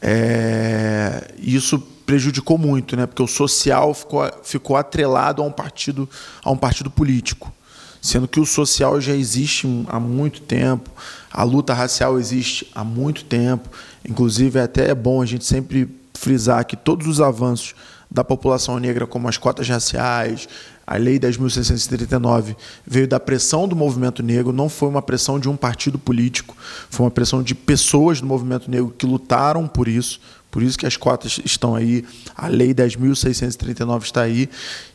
É... 0.00 1.32
Isso 1.38 1.78
prejudicou 2.06 2.58
muito, 2.58 2.96
né? 2.96 3.06
Porque 3.06 3.22
o 3.22 3.26
social 3.28 3.94
ficou, 3.94 4.28
ficou 4.42 4.76
atrelado 4.76 5.42
a 5.42 5.44
um 5.44 5.52
partido, 5.52 6.08
a 6.42 6.50
um 6.50 6.56
partido 6.56 6.90
político. 6.90 7.52
Sendo 8.00 8.28
que 8.28 8.40
o 8.40 8.46
social 8.46 9.00
já 9.00 9.14
existe 9.14 9.66
há 9.88 10.00
muito 10.00 10.40
tempo, 10.40 10.90
a 11.30 11.42
luta 11.42 11.74
racial 11.74 12.18
existe 12.18 12.66
há 12.74 12.82
muito 12.82 13.24
tempo. 13.24 13.68
Inclusive, 14.08 14.58
é 14.58 14.62
até 14.62 14.90
é 14.90 14.94
bom 14.94 15.22
a 15.22 15.26
gente 15.26 15.44
sempre 15.44 15.88
frisar 16.14 16.64
que 16.64 16.76
todos 16.76 17.06
os 17.06 17.20
avanços 17.20 17.74
da 18.10 18.24
população 18.24 18.78
negra, 18.78 19.06
como 19.06 19.28
as 19.28 19.36
cotas 19.36 19.68
raciais, 19.68 20.48
a 20.86 20.96
Lei 20.96 21.20
10.639 21.20 22.56
veio 22.84 23.06
da 23.06 23.20
pressão 23.20 23.68
do 23.68 23.76
movimento 23.76 24.22
negro, 24.22 24.52
não 24.52 24.68
foi 24.68 24.88
uma 24.88 25.00
pressão 25.00 25.38
de 25.38 25.48
um 25.48 25.56
partido 25.56 25.98
político, 25.98 26.56
foi 26.90 27.04
uma 27.04 27.10
pressão 27.12 27.42
de 27.42 27.54
pessoas 27.54 28.20
do 28.20 28.26
movimento 28.26 28.68
negro 28.68 28.92
que 28.98 29.06
lutaram 29.06 29.68
por 29.68 29.86
isso, 29.86 30.20
por 30.50 30.64
isso 30.64 30.76
que 30.76 30.84
as 30.84 30.96
cotas 30.96 31.40
estão 31.44 31.76
aí, 31.76 32.04
a 32.36 32.48
Lei 32.48 32.74
10.639 32.74 34.02
está 34.02 34.22
aí. 34.22 34.50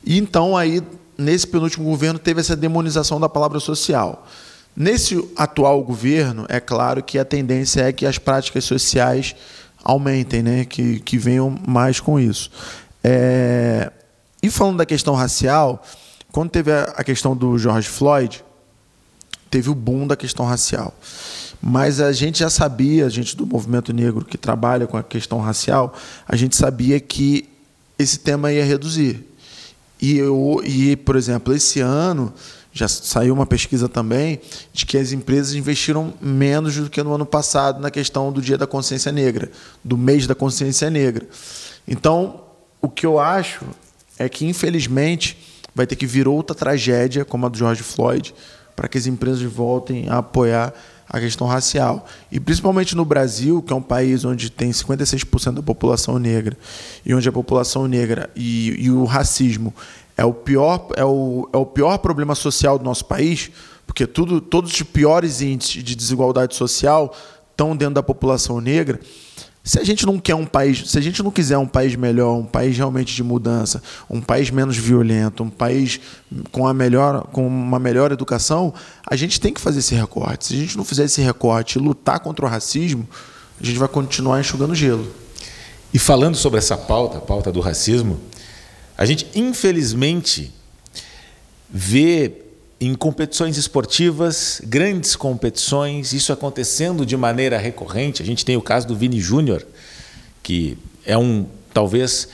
E 0.05 0.17
então 0.17 0.57
aí, 0.57 0.83
nesse 1.17 1.47
penúltimo 1.47 1.85
governo, 1.85 2.19
teve 2.19 2.41
essa 2.41 2.55
demonização 2.55 3.19
da 3.19 3.29
palavra 3.29 3.59
social. 3.59 4.27
Nesse 4.75 5.23
atual 5.37 5.81
governo, 5.83 6.45
é 6.49 6.59
claro 6.59 7.01
que 7.01 7.17
a 7.17 7.23
tendência 7.25 7.81
é 7.81 7.93
que 7.93 8.05
as 8.05 8.17
práticas 8.17 8.65
sociais 8.65 9.35
aumentem, 9.83 10.43
né? 10.43 10.65
que, 10.65 10.99
que 10.99 11.17
venham 11.17 11.55
mais 11.65 11.99
com 11.99 12.19
isso. 12.19 12.51
É, 13.03 13.91
e 14.43 14.49
falando 14.49 14.77
da 14.77 14.85
questão 14.85 15.15
racial, 15.15 15.81
quando 16.31 16.49
teve 16.49 16.71
a 16.71 17.03
questão 17.03 17.35
do 17.35 17.57
George 17.57 17.87
Floyd, 17.87 18.43
teve 19.49 19.69
o 19.69 19.75
boom 19.75 20.05
da 20.05 20.17
questão 20.17 20.45
racial. 20.45 20.93
Mas 21.61 22.01
a 22.01 22.11
gente 22.11 22.39
já 22.39 22.49
sabia, 22.49 23.05
a 23.05 23.09
gente 23.09 23.37
do 23.37 23.45
movimento 23.45 23.93
negro 23.93 24.25
que 24.25 24.37
trabalha 24.37 24.85
com 24.85 24.97
a 24.97 25.03
questão 25.03 25.39
racial, 25.39 25.93
a 26.27 26.35
gente 26.35 26.55
sabia 26.55 26.99
que 26.99 27.47
esse 27.97 28.19
tema 28.19 28.51
ia 28.51 28.65
reduzir. 28.65 29.25
E, 30.01 30.17
eu, 30.17 30.61
e 30.63 30.95
por 30.95 31.15
exemplo, 31.15 31.53
esse 31.53 31.79
ano 31.79 32.33
já 32.71 32.87
saiu 32.89 33.33
uma 33.33 33.45
pesquisa 33.45 33.87
também 33.87 34.41
de 34.73 34.85
que 34.85 34.97
as 34.97 35.13
empresas 35.13 35.53
investiram 35.53 36.13
menos 36.19 36.75
do 36.75 36.89
que 36.89 37.01
no 37.01 37.13
ano 37.13 37.25
passado 37.25 37.79
na 37.79 37.89
questão 37.89 38.33
do 38.33 38.41
Dia 38.41 38.57
da 38.57 38.67
Consciência 38.67 39.13
Negra, 39.13 39.49
do 39.81 39.97
mês 39.97 40.27
da 40.27 40.35
Consciência 40.35 40.89
Negra. 40.89 41.25
Então, 41.87 42.41
o 42.81 42.89
que 42.89 43.05
eu 43.05 43.17
acho 43.17 43.63
é 44.19 44.27
que, 44.27 44.45
infelizmente, 44.45 45.37
vai 45.73 45.87
ter 45.87 45.95
que 45.95 46.05
vir 46.05 46.27
outra 46.27 46.55
tragédia, 46.55 47.23
como 47.23 47.45
a 47.45 47.49
do 47.49 47.57
George 47.57 47.81
Floyd, 47.81 48.35
para 48.75 48.89
que 48.89 48.97
as 48.97 49.07
empresas 49.07 49.41
voltem 49.41 50.09
a 50.09 50.17
apoiar 50.17 50.73
a 51.09 51.19
questão 51.19 51.47
racial. 51.47 52.05
E 52.31 52.39
principalmente 52.39 52.95
no 52.95 53.05
Brasil, 53.05 53.61
que 53.61 53.71
é 53.71 53.75
um 53.75 53.81
país 53.81 54.25
onde 54.25 54.49
tem 54.49 54.71
56% 54.71 55.53
da 55.53 55.61
população 55.61 56.17
negra, 56.19 56.57
e 57.05 57.13
onde 57.13 57.27
a 57.27 57.31
população 57.31 57.87
negra 57.87 58.29
e, 58.35 58.85
e, 58.85 58.91
o 58.91 59.05
racismo 59.05 59.73
é 60.17 60.25
o, 60.25 60.33
pior, 60.33 60.89
é, 60.95 61.05
o, 61.05 61.47
é 61.53 61.57
o 61.57 61.65
pior 61.65 61.97
problema 61.99 62.35
social 62.35 62.79
do 62.79 62.85
nosso 62.85 63.05
país, 63.05 63.51
porque 63.85 64.07
tudo, 64.07 64.41
todos 64.41 64.71
os 64.71 64.81
piores 64.81 65.41
índices 65.41 65.83
de 65.83 65.95
desigualdade 65.95 66.55
social 66.55 67.15
estão 67.51 67.75
dentro 67.75 67.95
da 67.95 68.03
população 68.03 68.59
negra. 68.59 68.99
Se 69.65 69.79
a 69.79 69.83
gente 69.83 70.05
não 70.05 70.19
quer 70.19 70.35
um 70.35 70.45
país, 70.45 70.91
se 70.91 70.95
a 70.95 71.01
gente 71.01 71.23
não 71.23 71.31
quiser 71.31 71.57
um 71.57 71.65
país 71.65 71.95
melhor, 71.95 72.35
um 72.35 72.45
país 72.45 72.77
realmente 72.77 73.15
de 73.15 73.23
mudança, 73.23 73.81
um 74.07 74.21
país 74.21 74.51
menos 74.51 74.77
violento, 74.77 75.41
um 75.41 75.49
país 75.49 75.99
com, 76.51 76.67
a 76.67 76.73
melhor, 76.73 77.23
com 77.31 77.47
uma 77.47 77.79
melhor 77.79 78.11
educação, 78.11 78.71
a 79.09 79.15
gente 79.15 79.41
tem 79.41 79.51
que 79.51 79.59
fazer 79.59 79.79
esse 79.79 79.95
recorte. 79.95 80.45
Se 80.45 80.53
a 80.53 80.57
gente 80.57 80.77
não 80.77 80.85
fizer 80.85 81.05
esse 81.05 81.19
recorte 81.19 81.79
e 81.79 81.81
lutar 81.81 82.19
contra 82.19 82.45
o 82.45 82.47
racismo, 82.47 83.09
a 83.59 83.65
gente 83.65 83.79
vai 83.79 83.87
continuar 83.87 84.39
enxugando 84.39 84.75
gelo. 84.75 85.11
E 85.91 85.97
falando 85.97 86.35
sobre 86.35 86.59
essa 86.59 86.77
pauta, 86.77 87.17
a 87.17 87.21
pauta 87.21 87.51
do 87.51 87.59
racismo, 87.59 88.19
a 88.95 89.03
gente 89.03 89.27
infelizmente 89.33 90.53
vê 91.67 92.44
em 92.79 92.93
competições 92.93 93.57
esportivas, 93.57 94.61
grandes 94.65 95.15
competições, 95.15 96.13
isso 96.13 96.33
acontecendo 96.33 97.05
de 97.05 97.15
maneira 97.15 97.57
recorrente. 97.57 98.21
A 98.21 98.25
gente 98.25 98.43
tem 98.43 98.57
o 98.57 98.61
caso 98.61 98.87
do 98.87 98.95
Vini 98.95 99.19
Júnior, 99.19 99.65
que 100.43 100.77
é 101.05 101.17
um 101.17 101.45
talvez 101.73 102.27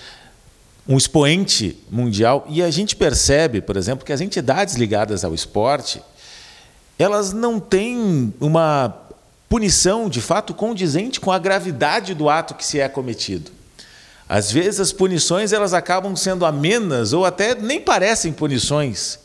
um 0.87 0.97
expoente 0.97 1.77
mundial 1.89 2.45
e 2.49 2.61
a 2.61 2.71
gente 2.71 2.95
percebe, 2.95 3.61
por 3.61 3.77
exemplo, 3.77 4.05
que 4.05 4.11
as 4.11 4.21
entidades 4.21 4.75
ligadas 4.75 5.23
ao 5.23 5.33
esporte, 5.33 6.01
elas 6.97 7.31
não 7.31 7.59
têm 7.59 8.33
uma 8.39 8.95
punição 9.47 10.09
de 10.09 10.21
fato 10.21 10.53
condizente 10.53 11.19
com 11.19 11.31
a 11.31 11.39
gravidade 11.39 12.13
do 12.13 12.29
ato 12.29 12.55
que 12.55 12.65
se 12.65 12.79
é 12.79 12.87
cometido. 12.89 13.51
Às 14.27 14.51
vezes 14.51 14.79
as 14.79 14.93
punições 14.93 15.51
elas 15.51 15.73
acabam 15.73 16.15
sendo 16.15 16.45
amenas 16.45 17.13
ou 17.13 17.25
até 17.25 17.53
nem 17.53 17.81
parecem 17.81 18.31
punições. 18.31 19.19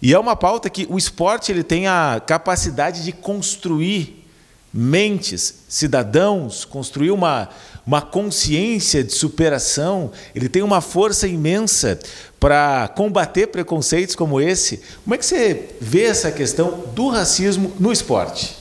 E 0.00 0.14
é 0.14 0.18
uma 0.18 0.36
pauta 0.36 0.70
que 0.70 0.86
o 0.88 0.96
esporte 0.96 1.50
ele 1.50 1.62
tem 1.62 1.88
a 1.88 2.22
capacidade 2.24 3.04
de 3.04 3.12
construir 3.12 4.24
mentes, 4.72 5.64
cidadãos, 5.68 6.64
construir 6.64 7.10
uma, 7.10 7.48
uma 7.86 8.02
consciência 8.02 9.02
de 9.02 9.12
superação, 9.12 10.12
ele 10.34 10.48
tem 10.48 10.62
uma 10.62 10.80
força 10.80 11.26
imensa 11.26 11.98
para 12.38 12.86
combater 12.88 13.48
preconceitos 13.48 14.14
como 14.14 14.40
esse. 14.40 14.80
Como 15.02 15.14
é 15.14 15.18
que 15.18 15.26
você 15.26 15.70
vê 15.80 16.04
essa 16.04 16.30
questão 16.30 16.84
do 16.94 17.08
racismo 17.08 17.74
no 17.80 17.90
esporte? 17.90 18.56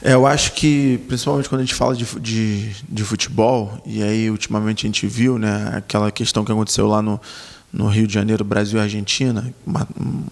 É, 0.00 0.14
eu 0.14 0.26
acho 0.26 0.52
que, 0.52 0.98
principalmente 1.08 1.48
quando 1.48 1.62
a 1.62 1.64
gente 1.64 1.74
fala 1.74 1.96
de, 1.96 2.04
de, 2.20 2.70
de 2.88 3.04
futebol, 3.04 3.72
e 3.84 4.02
aí 4.02 4.30
ultimamente 4.30 4.86
a 4.86 4.88
gente 4.88 5.06
viu 5.06 5.38
né, 5.38 5.72
aquela 5.74 6.12
questão 6.12 6.44
que 6.44 6.52
aconteceu 6.52 6.86
lá 6.86 7.02
no, 7.02 7.20
no 7.76 7.88
Rio 7.88 8.06
de 8.06 8.14
Janeiro, 8.14 8.42
Brasil 8.42 8.78
e 8.78 8.82
Argentina, 8.82 9.54
uma, 9.66 9.86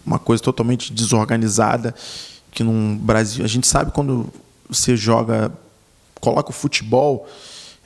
uma 0.04 0.18
coisa 0.18 0.42
totalmente 0.42 0.90
desorganizada, 0.90 1.94
que 2.50 2.64
no 2.64 2.96
Brasil, 2.96 3.44
a 3.44 3.48
gente 3.48 3.66
sabe 3.66 3.92
quando 3.92 4.32
você 4.66 4.96
joga, 4.96 5.52
coloca 6.20 6.48
o 6.48 6.52
futebol, 6.54 7.28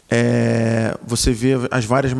é, 0.08 0.96
você 1.04 1.32
vê 1.32 1.54
as 1.72 1.84
várias 1.84 2.14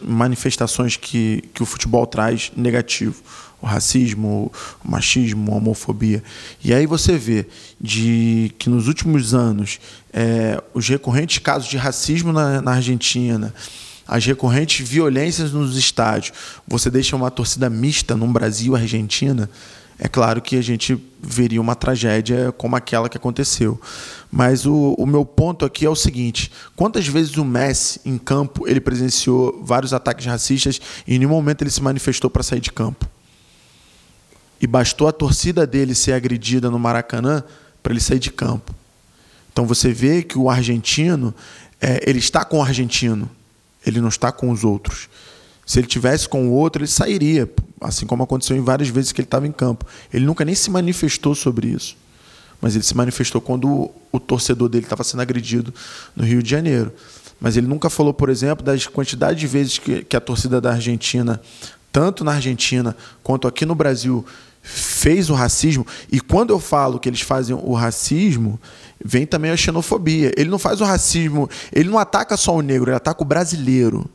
manifestações 0.00 0.96
que, 0.96 1.44
que 1.52 1.62
o 1.62 1.66
futebol 1.66 2.06
traz 2.06 2.50
negativo. 2.56 3.22
O 3.60 3.66
racismo, 3.66 4.52
o 4.84 4.88
machismo, 4.88 5.52
a 5.52 5.56
homofobia. 5.56 6.22
E 6.62 6.72
aí 6.72 6.86
você 6.86 7.18
vê 7.18 7.44
de 7.80 8.52
que 8.56 8.70
nos 8.70 8.86
últimos 8.86 9.34
anos 9.34 9.80
é, 10.12 10.62
os 10.72 10.88
recorrentes 10.88 11.38
casos 11.38 11.68
de 11.68 11.76
racismo 11.76 12.32
na, 12.32 12.62
na 12.62 12.74
Argentina, 12.74 13.52
as 14.08 14.24
recorrentes 14.24 14.88
violências 14.88 15.52
nos 15.52 15.76
estádios, 15.76 16.32
você 16.66 16.90
deixa 16.90 17.14
uma 17.14 17.30
torcida 17.30 17.68
mista 17.68 18.16
no 18.16 18.26
Brasil 18.26 18.74
Argentina, 18.74 19.50
é 19.98 20.06
claro 20.06 20.40
que 20.40 20.56
a 20.56 20.62
gente 20.62 20.96
veria 21.20 21.60
uma 21.60 21.74
tragédia 21.74 22.52
como 22.52 22.76
aquela 22.76 23.08
que 23.08 23.16
aconteceu. 23.16 23.80
Mas 24.30 24.64
o, 24.64 24.94
o, 24.96 25.04
meu 25.04 25.24
ponto 25.24 25.64
aqui 25.64 25.84
é 25.84 25.90
o 25.90 25.96
seguinte: 25.96 26.52
quantas 26.76 27.06
vezes 27.08 27.36
o 27.36 27.44
Messi, 27.44 28.00
em 28.04 28.16
campo, 28.16 28.68
ele 28.68 28.80
presenciou 28.80 29.60
vários 29.64 29.92
ataques 29.92 30.24
racistas 30.24 30.80
e 31.04 31.16
em 31.16 31.18
nenhum 31.18 31.32
momento 31.32 31.62
ele 31.62 31.70
se 31.70 31.82
manifestou 31.82 32.30
para 32.30 32.44
sair 32.44 32.60
de 32.60 32.70
campo? 32.70 33.08
E 34.60 34.66
bastou 34.68 35.08
a 35.08 35.12
torcida 35.12 35.66
dele 35.66 35.96
ser 35.96 36.12
agredida 36.12 36.70
no 36.70 36.78
Maracanã 36.78 37.42
para 37.82 37.92
ele 37.92 38.00
sair 38.00 38.20
de 38.20 38.30
campo. 38.30 38.72
Então 39.52 39.66
você 39.66 39.92
vê 39.92 40.22
que 40.22 40.38
o 40.38 40.48
argentino, 40.48 41.34
é, 41.80 42.08
ele 42.08 42.20
está 42.20 42.44
com 42.44 42.58
o 42.58 42.62
argentino. 42.62 43.28
Ele 43.86 44.00
não 44.00 44.08
está 44.08 44.32
com 44.32 44.50
os 44.50 44.64
outros. 44.64 45.08
Se 45.66 45.78
ele 45.78 45.86
tivesse 45.86 46.28
com 46.28 46.48
o 46.48 46.52
outro, 46.52 46.82
ele 46.82 46.88
sairia, 46.88 47.50
assim 47.80 48.06
como 48.06 48.22
aconteceu 48.22 48.56
em 48.56 48.62
várias 48.62 48.88
vezes 48.88 49.12
que 49.12 49.20
ele 49.20 49.26
estava 49.26 49.46
em 49.46 49.52
campo. 49.52 49.84
Ele 50.12 50.24
nunca 50.24 50.44
nem 50.44 50.54
se 50.54 50.70
manifestou 50.70 51.34
sobre 51.34 51.68
isso. 51.68 51.96
Mas 52.60 52.74
ele 52.74 52.84
se 52.84 52.96
manifestou 52.96 53.40
quando 53.40 53.90
o, 54.10 54.18
torcedor 54.18 54.68
dele 54.68 54.84
estava 54.84 55.04
sendo 55.04 55.20
agredido 55.20 55.72
no 56.16 56.24
Rio 56.24 56.42
de 56.42 56.50
Janeiro. 56.50 56.92
Mas 57.40 57.56
ele 57.56 57.66
nunca 57.66 57.88
falou, 57.88 58.12
por 58.12 58.30
exemplo, 58.30 58.64
das 58.64 58.86
quantidades 58.86 59.38
de 59.38 59.46
vezes 59.46 59.78
que, 59.78 60.02
que 60.02 60.16
a 60.16 60.20
torcida 60.20 60.60
da 60.60 60.72
Argentina, 60.72 61.40
tanto 61.92 62.24
na 62.24 62.32
Argentina 62.32 62.96
quanto 63.22 63.46
aqui 63.46 63.64
no 63.64 63.74
Brasil, 63.74 64.24
fez 64.62 65.30
o 65.30 65.34
racismo. 65.34 65.86
E 66.10 66.20
quando 66.20 66.50
eu 66.50 66.60
falo 66.60 66.98
que 66.98 67.08
eles 67.08 67.20
fazem 67.20 67.56
o 67.56 67.72
racismo, 67.72 68.60
vem 69.04 69.26
também 69.26 69.50
a 69.50 69.56
xenofobia. 69.56 70.32
Ele 70.36 70.50
não 70.50 70.58
faz 70.58 70.80
o 70.80 70.84
racismo, 70.84 71.48
ele 71.72 71.88
não 71.88 71.98
ataca 71.98 72.36
só 72.36 72.54
o 72.54 72.62
negro, 72.62 72.90
ele 72.90 72.96
ataca 72.96 73.22
o 73.22 73.26
brasileiro. 73.26 74.08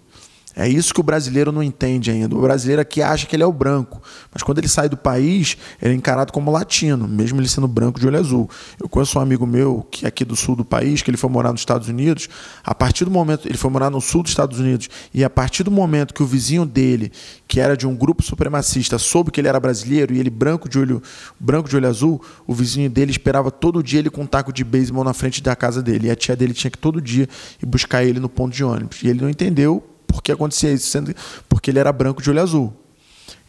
É 0.55 0.67
isso 0.67 0.93
que 0.93 0.99
o 0.99 1.03
brasileiro 1.03 1.51
não 1.51 1.63
entende 1.63 2.11
ainda. 2.11 2.35
O 2.35 2.41
brasileiro 2.41 2.81
aqui 2.81 3.01
acha 3.01 3.25
que 3.25 3.35
ele 3.35 3.41
é 3.41 3.45
o 3.45 3.51
branco, 3.51 4.01
mas 4.31 4.43
quando 4.43 4.59
ele 4.59 4.67
sai 4.67 4.87
do 4.87 4.95
país, 4.95 5.57
ele 5.81 5.93
é 5.93 5.97
encarado 5.97 6.31
como 6.31 6.51
latino, 6.51 7.07
mesmo 7.07 7.39
ele 7.41 7.47
sendo 7.47 7.67
branco 7.67 7.99
de 7.99 8.05
olho 8.05 8.19
azul. 8.19 8.49
Eu 8.79 8.87
conheço 8.87 9.17
um 9.17 9.21
amigo 9.21 9.47
meu 9.47 9.85
que 9.89 10.05
é 10.05 10.07
aqui 10.07 10.23
do 10.23 10.35
sul 10.35 10.55
do 10.55 10.63
país, 10.63 11.01
que 11.01 11.09
ele 11.09 11.17
foi 11.17 11.29
morar 11.29 11.51
nos 11.51 11.61
Estados 11.61 11.87
Unidos. 11.87 12.29
A 12.63 12.75
partir 12.75 13.03
do 13.03 13.11
momento 13.11 13.47
ele 13.47 13.57
foi 13.57 13.71
morar 13.71 13.89
no 13.89 13.99
sul 13.99 14.21
dos 14.21 14.31
Estados 14.31 14.59
Unidos 14.59 14.89
e 15.13 15.23
a 15.23 15.29
partir 15.29 15.63
do 15.63 15.71
momento 15.71 16.13
que 16.13 16.21
o 16.21 16.25
vizinho 16.25 16.65
dele, 16.65 17.11
que 17.47 17.59
era 17.59 17.75
de 17.75 17.87
um 17.87 17.95
grupo 17.95 18.21
supremacista, 18.21 18.99
soube 18.99 19.31
que 19.31 19.41
ele 19.41 19.47
era 19.47 19.59
brasileiro 19.59 20.13
e 20.13 20.19
ele 20.19 20.29
branco 20.29 20.69
de 20.69 20.77
olho 20.77 21.01
branco 21.39 21.67
de 21.67 21.75
olho 21.75 21.87
azul, 21.87 22.21
o 22.45 22.53
vizinho 22.53 22.89
dele 22.89 23.11
esperava 23.11 23.49
todo 23.49 23.81
dia 23.81 23.99
ele 23.99 24.09
com 24.09 24.21
um 24.21 24.27
taco 24.27 24.53
de 24.53 24.63
beisebol 24.63 25.03
na 25.03 25.13
frente 25.13 25.41
da 25.41 25.55
casa 25.55 25.81
dele. 25.81 26.07
E 26.07 26.11
a 26.11 26.15
tia 26.15 26.35
dele 26.35 26.53
tinha 26.53 26.69
que 26.69 26.77
todo 26.77 27.01
dia 27.01 27.27
ir 27.61 27.65
buscar 27.65 28.03
ele 28.03 28.19
no 28.19 28.29
ponto 28.29 28.53
de 28.53 28.63
ônibus. 28.63 29.01
E 29.03 29.07
ele 29.07 29.21
não 29.21 29.29
entendeu 29.29 29.83
por 30.13 30.21
que 30.21 30.31
acontecia 30.31 30.71
isso? 30.71 30.87
Sendo 30.87 31.13
porque 31.49 31.71
ele 31.71 31.79
era 31.79 31.91
branco 31.91 32.21
de 32.21 32.29
olho 32.29 32.41
azul. 32.41 32.73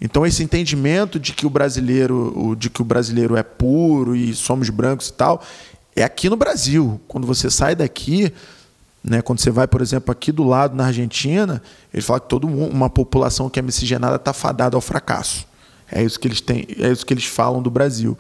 Então 0.01 0.25
esse 0.25 0.43
entendimento 0.43 1.21
de 1.21 1.35
que 1.35 1.47
o 1.47 1.51
brasileiro, 1.51 2.57
de 2.59 2.71
que 2.71 2.81
o 2.81 2.85
brasileiro 2.85 3.37
é 3.37 3.43
puro 3.43 4.17
e 4.17 4.35
somos 4.35 4.71
brancos 4.71 5.09
e 5.09 5.13
tal, 5.13 5.43
é 5.95 6.03
aqui 6.03 6.31
no 6.31 6.37
Brasil. 6.37 6.99
Quando 7.07 7.27
você 7.27 7.51
sai 7.51 7.75
daqui, 7.75 8.33
né, 9.03 9.21
quando 9.21 9.41
você 9.41 9.51
vai, 9.51 9.69
por 9.69 9.83
exemplo, 9.83 10.11
aqui 10.11 10.33
do 10.33 10.43
lado 10.43 10.75
na 10.75 10.87
Argentina, 10.87 11.63
ele 11.93 12.03
fala 12.03 12.19
que 12.19 12.29
toda 12.29 12.47
uma 12.47 12.89
população 12.89 13.51
que 13.51 13.59
é 13.59 13.63
miscigenada 13.63 14.17
está 14.17 14.33
fadada 14.33 14.75
ao 14.75 14.81
fracasso. 14.81 15.47
É 15.93 16.03
isso 16.03 16.19
que 16.19 16.27
eles 16.27 16.41
têm, 16.41 16.67
é 16.79 16.91
isso 16.91 17.05
que 17.05 17.13
eles 17.13 17.27
falam 17.27 17.63
do 17.63 17.71
Brasil. 17.71 18.17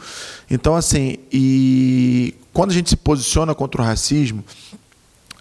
Então 0.50 0.76
assim, 0.76 1.16
e 1.32 2.34
quando 2.52 2.72
a 2.72 2.74
gente 2.74 2.90
se 2.90 2.96
posiciona 2.96 3.54
contra 3.54 3.80
o 3.80 3.84
racismo, 3.84 4.44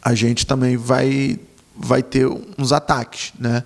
a 0.02 0.16
gente 0.16 0.48
também 0.48 0.78
vai 0.78 1.38
vai 1.76 2.04
ter 2.04 2.28
uns 2.58 2.72
ataques, 2.72 3.34
né? 3.40 3.64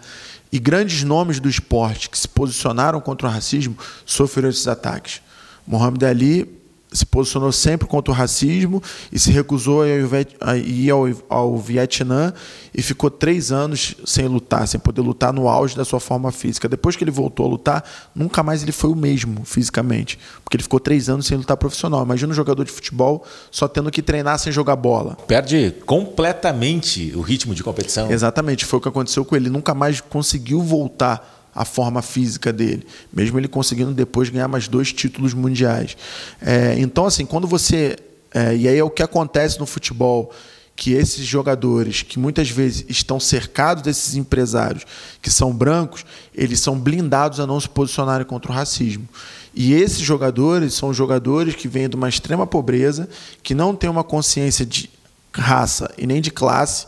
E 0.51 0.59
grandes 0.59 1.03
nomes 1.03 1.39
do 1.39 1.49
esporte 1.49 2.09
que 2.09 2.17
se 2.17 2.27
posicionaram 2.27 3.01
contra 3.01 3.27
o 3.27 3.31
racismo 3.31 3.77
sofreram 4.05 4.49
esses 4.49 4.67
ataques. 4.67 5.21
Muhammad 5.65 6.03
Ali 6.03 6.56
se 6.91 7.05
posicionou 7.05 7.51
sempre 7.51 7.87
contra 7.87 8.11
o 8.11 8.15
racismo 8.15 8.81
e 9.11 9.19
se 9.19 9.31
recusou 9.31 9.81
a 9.81 10.57
ir 10.57 10.89
ao, 10.89 11.05
ao 11.29 11.57
Vietnã 11.57 12.33
e 12.73 12.81
ficou 12.81 13.09
três 13.09 13.51
anos 13.51 13.95
sem 14.05 14.27
lutar, 14.27 14.67
sem 14.67 14.79
poder 14.79 15.01
lutar 15.01 15.33
no 15.33 15.49
auge 15.49 15.75
da 15.75 15.83
sua 15.83 15.99
forma 15.99 16.31
física. 16.31 16.69
Depois 16.69 16.95
que 16.95 17.03
ele 17.03 17.11
voltou 17.11 17.45
a 17.45 17.49
lutar, 17.49 17.83
nunca 18.15 18.41
mais 18.41 18.63
ele 18.63 18.71
foi 18.71 18.89
o 18.89 18.95
mesmo 18.95 19.43
fisicamente, 19.43 20.17
porque 20.43 20.55
ele 20.55 20.63
ficou 20.63 20.79
três 20.79 21.09
anos 21.09 21.25
sem 21.25 21.37
lutar 21.37 21.57
profissional. 21.57 22.03
Imagina 22.03 22.31
um 22.31 22.35
jogador 22.35 22.63
de 22.63 22.71
futebol 22.71 23.25
só 23.51 23.67
tendo 23.67 23.91
que 23.91 24.01
treinar 24.01 24.39
sem 24.39 24.51
jogar 24.51 24.75
bola. 24.75 25.17
Perde 25.27 25.75
completamente 25.85 27.11
o 27.15 27.21
ritmo 27.21 27.53
de 27.53 27.63
competição. 27.63 28.09
Exatamente, 28.09 28.65
foi 28.65 28.79
o 28.79 28.81
que 28.81 28.89
aconteceu 28.89 29.25
com 29.25 29.35
ele. 29.35 29.47
Ele 29.47 29.53
nunca 29.53 29.73
mais 29.73 30.01
conseguiu 30.01 30.61
voltar 30.61 31.36
a 31.57 31.65
forma 31.65 32.03
física 32.03 32.53
dele, 32.53 32.85
mesmo 33.11 33.39
ele 33.39 33.47
conseguindo 33.47 33.91
depois 33.91 34.29
ganhar 34.29 34.47
mais 34.47 34.67
dois 34.67 34.93
títulos 34.93 35.33
mundiais. 35.33 35.97
É, 36.39 36.75
então, 36.77 37.05
assim, 37.05 37.25
quando 37.25 37.47
você. 37.47 37.97
É, 38.31 38.55
e 38.55 38.67
aí 38.67 38.77
é 38.77 38.83
o 38.83 38.89
que 38.89 39.01
acontece 39.01 39.59
no 39.59 39.65
futebol 39.65 40.31
que 40.75 40.91
esses 40.91 41.25
jogadores, 41.25 42.03
que 42.03 42.19
muitas 42.19 42.51
vezes 42.51 42.85
estão 42.87 43.19
cercados 43.19 43.81
desses 43.81 44.15
empresários 44.15 44.85
que 45.19 45.31
são 45.31 45.51
brancos, 45.51 46.05
eles 46.35 46.59
são 46.59 46.79
blindados 46.79 47.39
a 47.39 47.47
não 47.47 47.59
se 47.59 47.67
posicionarem 47.67 48.27
contra 48.27 48.51
o 48.51 48.55
racismo. 48.55 49.09
E 49.55 49.73
esses 49.73 50.01
jogadores 50.01 50.75
são 50.75 50.93
jogadores 50.93 51.55
que 51.55 51.67
vêm 51.67 51.89
de 51.89 51.95
uma 51.95 52.07
extrema 52.07 52.45
pobreza, 52.45 53.09
que 53.41 53.55
não 53.55 53.75
têm 53.75 53.89
uma 53.89 54.03
consciência 54.03 54.63
de 54.63 54.87
raça 55.33 55.91
e 55.97 56.05
nem 56.05 56.21
de 56.21 56.29
classe, 56.29 56.85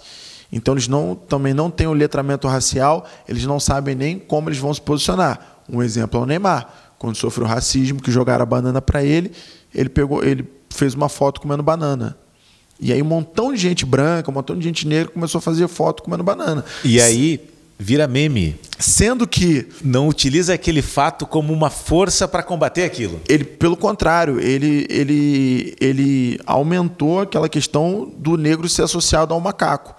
então 0.52 0.74
eles 0.74 0.88
não, 0.88 1.16
também 1.16 1.54
não 1.54 1.70
têm 1.70 1.88
o 1.88 1.94
letramento 1.94 2.48
racial, 2.48 3.08
eles 3.28 3.46
não 3.46 3.60
sabem 3.60 3.96
nem 3.96 4.18
como 4.18 4.50
eles 4.50 4.60
vão 4.60 4.74
se 4.74 4.82
posicionar. 4.82 5.62
Um 5.70 5.84
exemplo 5.84 6.20
é 6.20 6.24
o 6.24 6.26
Neymar, 6.26 6.94
quando 6.98 7.16
sofreu 7.16 7.46
racismo, 7.46 8.02
que 8.02 8.12
jogaram 8.12 8.44
a 8.44 8.46
banana 8.46 8.82
para 8.82 9.04
ele, 9.04 9.32
ele 9.74 9.90
pegou, 9.90 10.24
ele 10.24 10.46
fez 10.70 10.96
uma 10.96 11.08
foto 11.08 11.40
comendo 11.40 11.62
banana. 11.62 12.18
E 12.80 12.92
aí 12.92 13.02
um 13.02 13.06
montão 13.06 13.54
de 13.54 13.60
gente 13.60 13.86
branca, 13.86 14.32
um 14.32 14.34
montão 14.34 14.58
de 14.58 14.64
gente 14.64 14.88
negra 14.88 15.12
começou 15.12 15.40
a 15.40 15.42
fazer 15.42 15.68
foto 15.68 16.02
comendo 16.02 16.24
banana. 16.24 16.66
E 16.84 17.00
aí 17.00 17.40
vira 17.78 18.08
meme. 18.08 18.60
Sendo 18.80 19.28
que 19.28 19.68
não 19.84 20.08
utiliza 20.08 20.54
aquele 20.54 20.82
fato 20.82 21.26
como 21.26 21.54
uma 21.54 21.70
força 21.70 22.28
para 22.28 22.42
combater 22.42 22.84
aquilo. 22.84 23.22
Ele, 23.28 23.44
pelo 23.44 23.78
contrário, 23.78 24.40
ele, 24.40 24.88
ele, 24.90 25.76
ele 25.80 26.40
aumentou 26.46 27.22
aquela 27.22 27.48
questão 27.48 28.12
do 28.18 28.38
negro 28.38 28.68
ser 28.68 28.84
associado 28.84 29.34
ao 29.34 29.40
macaco 29.40 29.96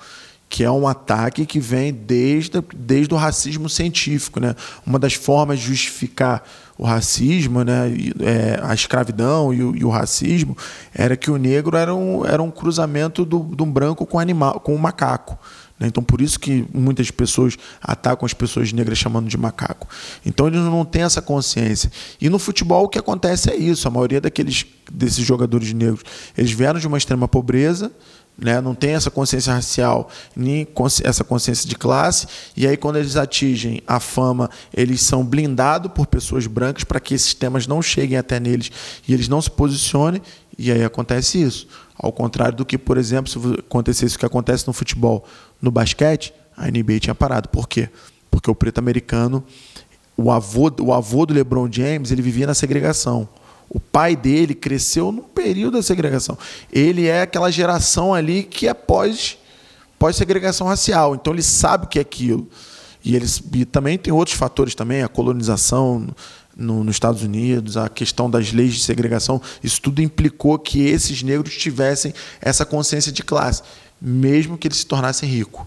que 0.50 0.64
é 0.64 0.70
um 0.70 0.88
ataque 0.88 1.46
que 1.46 1.60
vem 1.60 1.92
desde, 1.92 2.60
desde 2.76 3.14
o 3.14 3.16
racismo 3.16 3.68
científico. 3.68 4.40
Né? 4.40 4.56
Uma 4.84 4.98
das 4.98 5.14
formas 5.14 5.60
de 5.60 5.66
justificar 5.66 6.42
o 6.76 6.84
racismo, 6.84 7.62
né, 7.62 7.88
é, 8.20 8.58
a 8.60 8.74
escravidão 8.74 9.54
e 9.54 9.62
o, 9.62 9.76
e 9.76 9.84
o, 9.84 9.90
racismo, 9.90 10.56
era 10.92 11.16
que 11.16 11.30
o 11.30 11.36
negro 11.36 11.76
era 11.76 11.94
um, 11.94 12.26
era 12.26 12.42
um 12.42 12.50
cruzamento 12.50 13.24
do, 13.24 13.38
do 13.38 13.64
branco 13.64 14.04
com, 14.04 14.18
animal, 14.18 14.58
com 14.58 14.74
um 14.74 14.78
macaco. 14.78 15.38
Né? 15.78 15.86
Então, 15.86 16.02
por 16.02 16.20
isso 16.20 16.40
que 16.40 16.66
muitas 16.74 17.10
pessoas 17.12 17.56
atacam 17.80 18.26
as 18.26 18.34
pessoas 18.34 18.72
negras 18.72 18.98
chamando 18.98 19.28
de 19.28 19.36
macaco. 19.36 19.86
Então, 20.26 20.48
eles 20.48 20.60
não 20.60 20.84
têm 20.84 21.02
essa 21.02 21.22
consciência. 21.22 21.92
E 22.20 22.28
no 22.28 22.40
futebol, 22.40 22.84
o 22.84 22.88
que 22.88 22.98
acontece 22.98 23.50
é 23.50 23.56
isso. 23.56 23.86
A 23.86 23.90
maioria 23.90 24.20
daqueles, 24.20 24.66
desses 24.90 25.24
jogadores 25.24 25.72
negros, 25.72 26.02
eles 26.36 26.50
vieram 26.50 26.80
de 26.80 26.86
uma 26.88 26.98
extrema 26.98 27.28
pobreza, 27.28 27.92
né? 28.40 28.60
não 28.60 28.74
tem 28.74 28.92
essa 28.92 29.10
consciência 29.10 29.52
racial, 29.52 30.08
nem 30.34 30.66
essa 31.04 31.22
consciência 31.22 31.68
de 31.68 31.76
classe, 31.76 32.26
e 32.56 32.66
aí 32.66 32.76
quando 32.76 32.96
eles 32.96 33.16
atingem 33.16 33.82
a 33.86 34.00
fama, 34.00 34.48
eles 34.74 35.02
são 35.02 35.24
blindados 35.24 35.92
por 35.92 36.06
pessoas 36.06 36.46
brancas 36.46 36.84
para 36.84 37.00
que 37.00 37.14
esses 37.14 37.34
temas 37.34 37.66
não 37.66 37.82
cheguem 37.82 38.16
até 38.16 38.40
neles 38.40 38.70
e 39.06 39.12
eles 39.12 39.28
não 39.28 39.40
se 39.40 39.50
posicionem, 39.50 40.22
e 40.58 40.70
aí 40.72 40.84
acontece 40.84 41.40
isso. 41.40 41.68
Ao 41.96 42.12
contrário 42.12 42.56
do 42.56 42.64
que, 42.64 42.78
por 42.78 42.96
exemplo, 42.96 43.30
se 43.30 43.38
acontecesse 43.58 44.16
o 44.16 44.18
que 44.18 44.26
acontece 44.26 44.66
no 44.66 44.72
futebol, 44.72 45.24
no 45.60 45.70
basquete, 45.70 46.32
a 46.56 46.70
NBA 46.70 47.00
tinha 47.00 47.14
parado. 47.14 47.48
Por 47.48 47.68
quê? 47.68 47.88
Porque 48.30 48.50
o 48.50 48.54
preto 48.54 48.78
americano, 48.78 49.44
o 50.16 50.30
avô, 50.30 50.70
o 50.80 50.92
avô 50.92 51.24
do 51.24 51.32
LeBron 51.32 51.68
James, 51.70 52.10
ele 52.10 52.22
vivia 52.22 52.46
na 52.46 52.54
segregação. 52.54 53.28
O 53.72 53.78
pai 53.78 54.16
dele 54.16 54.52
cresceu 54.52 55.12
no 55.12 55.22
período 55.22 55.76
da 55.76 55.82
segregação. 55.82 56.36
Ele 56.72 57.06
é 57.06 57.22
aquela 57.22 57.52
geração 57.52 58.12
ali 58.12 58.42
que 58.42 58.66
é 58.66 58.74
pós, 58.74 59.38
pós 59.96 60.16
segregação 60.16 60.66
racial. 60.66 61.14
Então 61.14 61.32
ele 61.32 61.42
sabe 61.42 61.84
o 61.84 61.88
que 61.88 62.00
é 62.00 62.02
aquilo. 62.02 62.48
E 63.04 63.14
eles 63.14 63.40
e 63.54 63.64
também 63.64 63.96
tem 63.96 64.12
outros 64.12 64.36
fatores 64.36 64.74
também, 64.74 65.02
a 65.04 65.08
colonização 65.08 66.08
no, 66.56 66.82
nos 66.82 66.96
Estados 66.96 67.22
Unidos, 67.22 67.76
a 67.76 67.88
questão 67.88 68.28
das 68.28 68.52
leis 68.52 68.74
de 68.74 68.82
segregação, 68.82 69.40
isso 69.62 69.80
tudo 69.80 70.02
implicou 70.02 70.58
que 70.58 70.84
esses 70.86 71.22
negros 71.22 71.56
tivessem 71.56 72.12
essa 72.40 72.66
consciência 72.66 73.12
de 73.12 73.22
classe, 73.22 73.62
mesmo 74.00 74.58
que 74.58 74.68
eles 74.68 74.78
se 74.78 74.86
tornassem 74.86 75.28
ricos. 75.28 75.64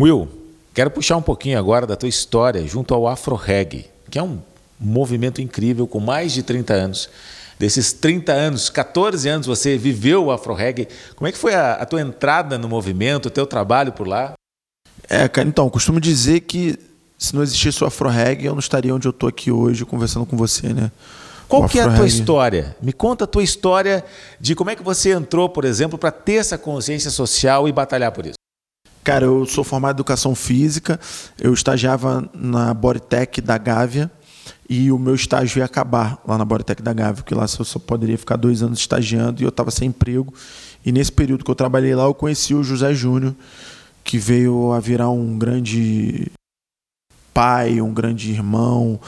Will, 0.00 0.28
quero 0.72 0.90
puxar 0.90 1.16
um 1.16 1.22
pouquinho 1.22 1.58
agora 1.58 1.86
da 1.86 1.94
tua 1.94 2.08
história 2.08 2.66
junto 2.66 2.92
ao 2.94 3.06
Afro 3.06 3.36
Reggae, 3.36 3.86
que 4.10 4.18
é 4.18 4.22
um 4.22 4.40
movimento 4.78 5.40
incrível 5.40 5.86
com 5.86 6.00
mais 6.00 6.32
de 6.32 6.42
30 6.42 6.74
anos. 6.74 7.08
Desses 7.58 7.92
30 7.92 8.32
anos, 8.32 8.68
14 8.68 9.28
anos 9.28 9.46
você 9.46 9.78
viveu 9.78 10.24
o 10.24 10.32
Afro 10.32 10.54
Reggae. 10.54 10.88
Como 11.14 11.28
é 11.28 11.32
que 11.32 11.38
foi 11.38 11.54
a, 11.54 11.74
a 11.74 11.86
tua 11.86 12.00
entrada 12.00 12.58
no 12.58 12.68
movimento, 12.68 13.26
o 13.26 13.30
teu 13.30 13.46
trabalho 13.46 13.92
por 13.92 14.06
lá? 14.06 14.34
É, 15.08 15.28
cara, 15.28 15.48
então, 15.48 15.68
costumo 15.70 16.00
dizer 16.00 16.40
que 16.40 16.78
se 17.18 17.34
não 17.34 17.42
existisse 17.42 17.82
o 17.84 17.86
Afro 17.86 18.08
Reggae, 18.08 18.46
eu 18.46 18.52
não 18.52 18.58
estaria 18.58 18.94
onde 18.94 19.06
eu 19.06 19.10
estou 19.10 19.28
aqui 19.28 19.50
hoje 19.50 19.84
conversando 19.84 20.26
com 20.26 20.36
você, 20.36 20.72
né? 20.72 20.90
Qual 21.48 21.68
que 21.68 21.78
é 21.78 21.82
a 21.82 21.94
tua 21.94 22.06
história? 22.06 22.74
Me 22.82 22.92
conta 22.92 23.24
a 23.24 23.26
tua 23.26 23.42
história 23.42 24.04
de 24.40 24.54
como 24.54 24.70
é 24.70 24.76
que 24.76 24.82
você 24.82 25.12
entrou, 25.12 25.48
por 25.48 25.64
exemplo, 25.64 25.98
para 25.98 26.10
ter 26.10 26.34
essa 26.34 26.58
consciência 26.58 27.10
social 27.10 27.68
e 27.68 27.72
batalhar 27.72 28.10
por 28.12 28.26
isso. 28.26 28.34
Cara, 29.04 29.26
eu 29.26 29.44
sou 29.44 29.62
formado 29.62 29.96
em 29.96 29.98
educação 29.98 30.34
física, 30.34 30.98
eu 31.38 31.52
estagiava 31.52 32.28
na 32.32 32.72
Bodytech 32.72 33.40
da 33.42 33.58
Gávea, 33.58 34.10
e 34.68 34.90
o 34.90 34.98
meu 34.98 35.14
estágio 35.14 35.58
ia 35.58 35.64
acabar 35.64 36.18
lá 36.26 36.38
na 36.38 36.44
Bodytech 36.44 36.82
da 36.82 36.92
Gávea, 36.92 37.22
porque 37.22 37.34
lá 37.34 37.42
eu 37.42 37.64
só 37.64 37.78
poderia 37.78 38.16
ficar 38.16 38.36
dois 38.36 38.62
anos 38.62 38.78
estagiando 38.78 39.42
e 39.42 39.44
eu 39.44 39.50
estava 39.50 39.70
sem 39.70 39.88
emprego. 39.88 40.32
E 40.84 40.90
nesse 40.90 41.12
período 41.12 41.44
que 41.44 41.50
eu 41.50 41.54
trabalhei 41.54 41.94
lá, 41.94 42.04
eu 42.04 42.14
conheci 42.14 42.54
o 42.54 42.62
José 42.62 42.94
Júnior, 42.94 43.34
que 44.02 44.18
veio 44.18 44.72
a 44.72 44.80
virar 44.80 45.10
um 45.10 45.38
grande 45.38 46.30
pai, 47.32 47.80
um 47.80 47.92
grande 47.92 48.30
irmão, 48.30 48.98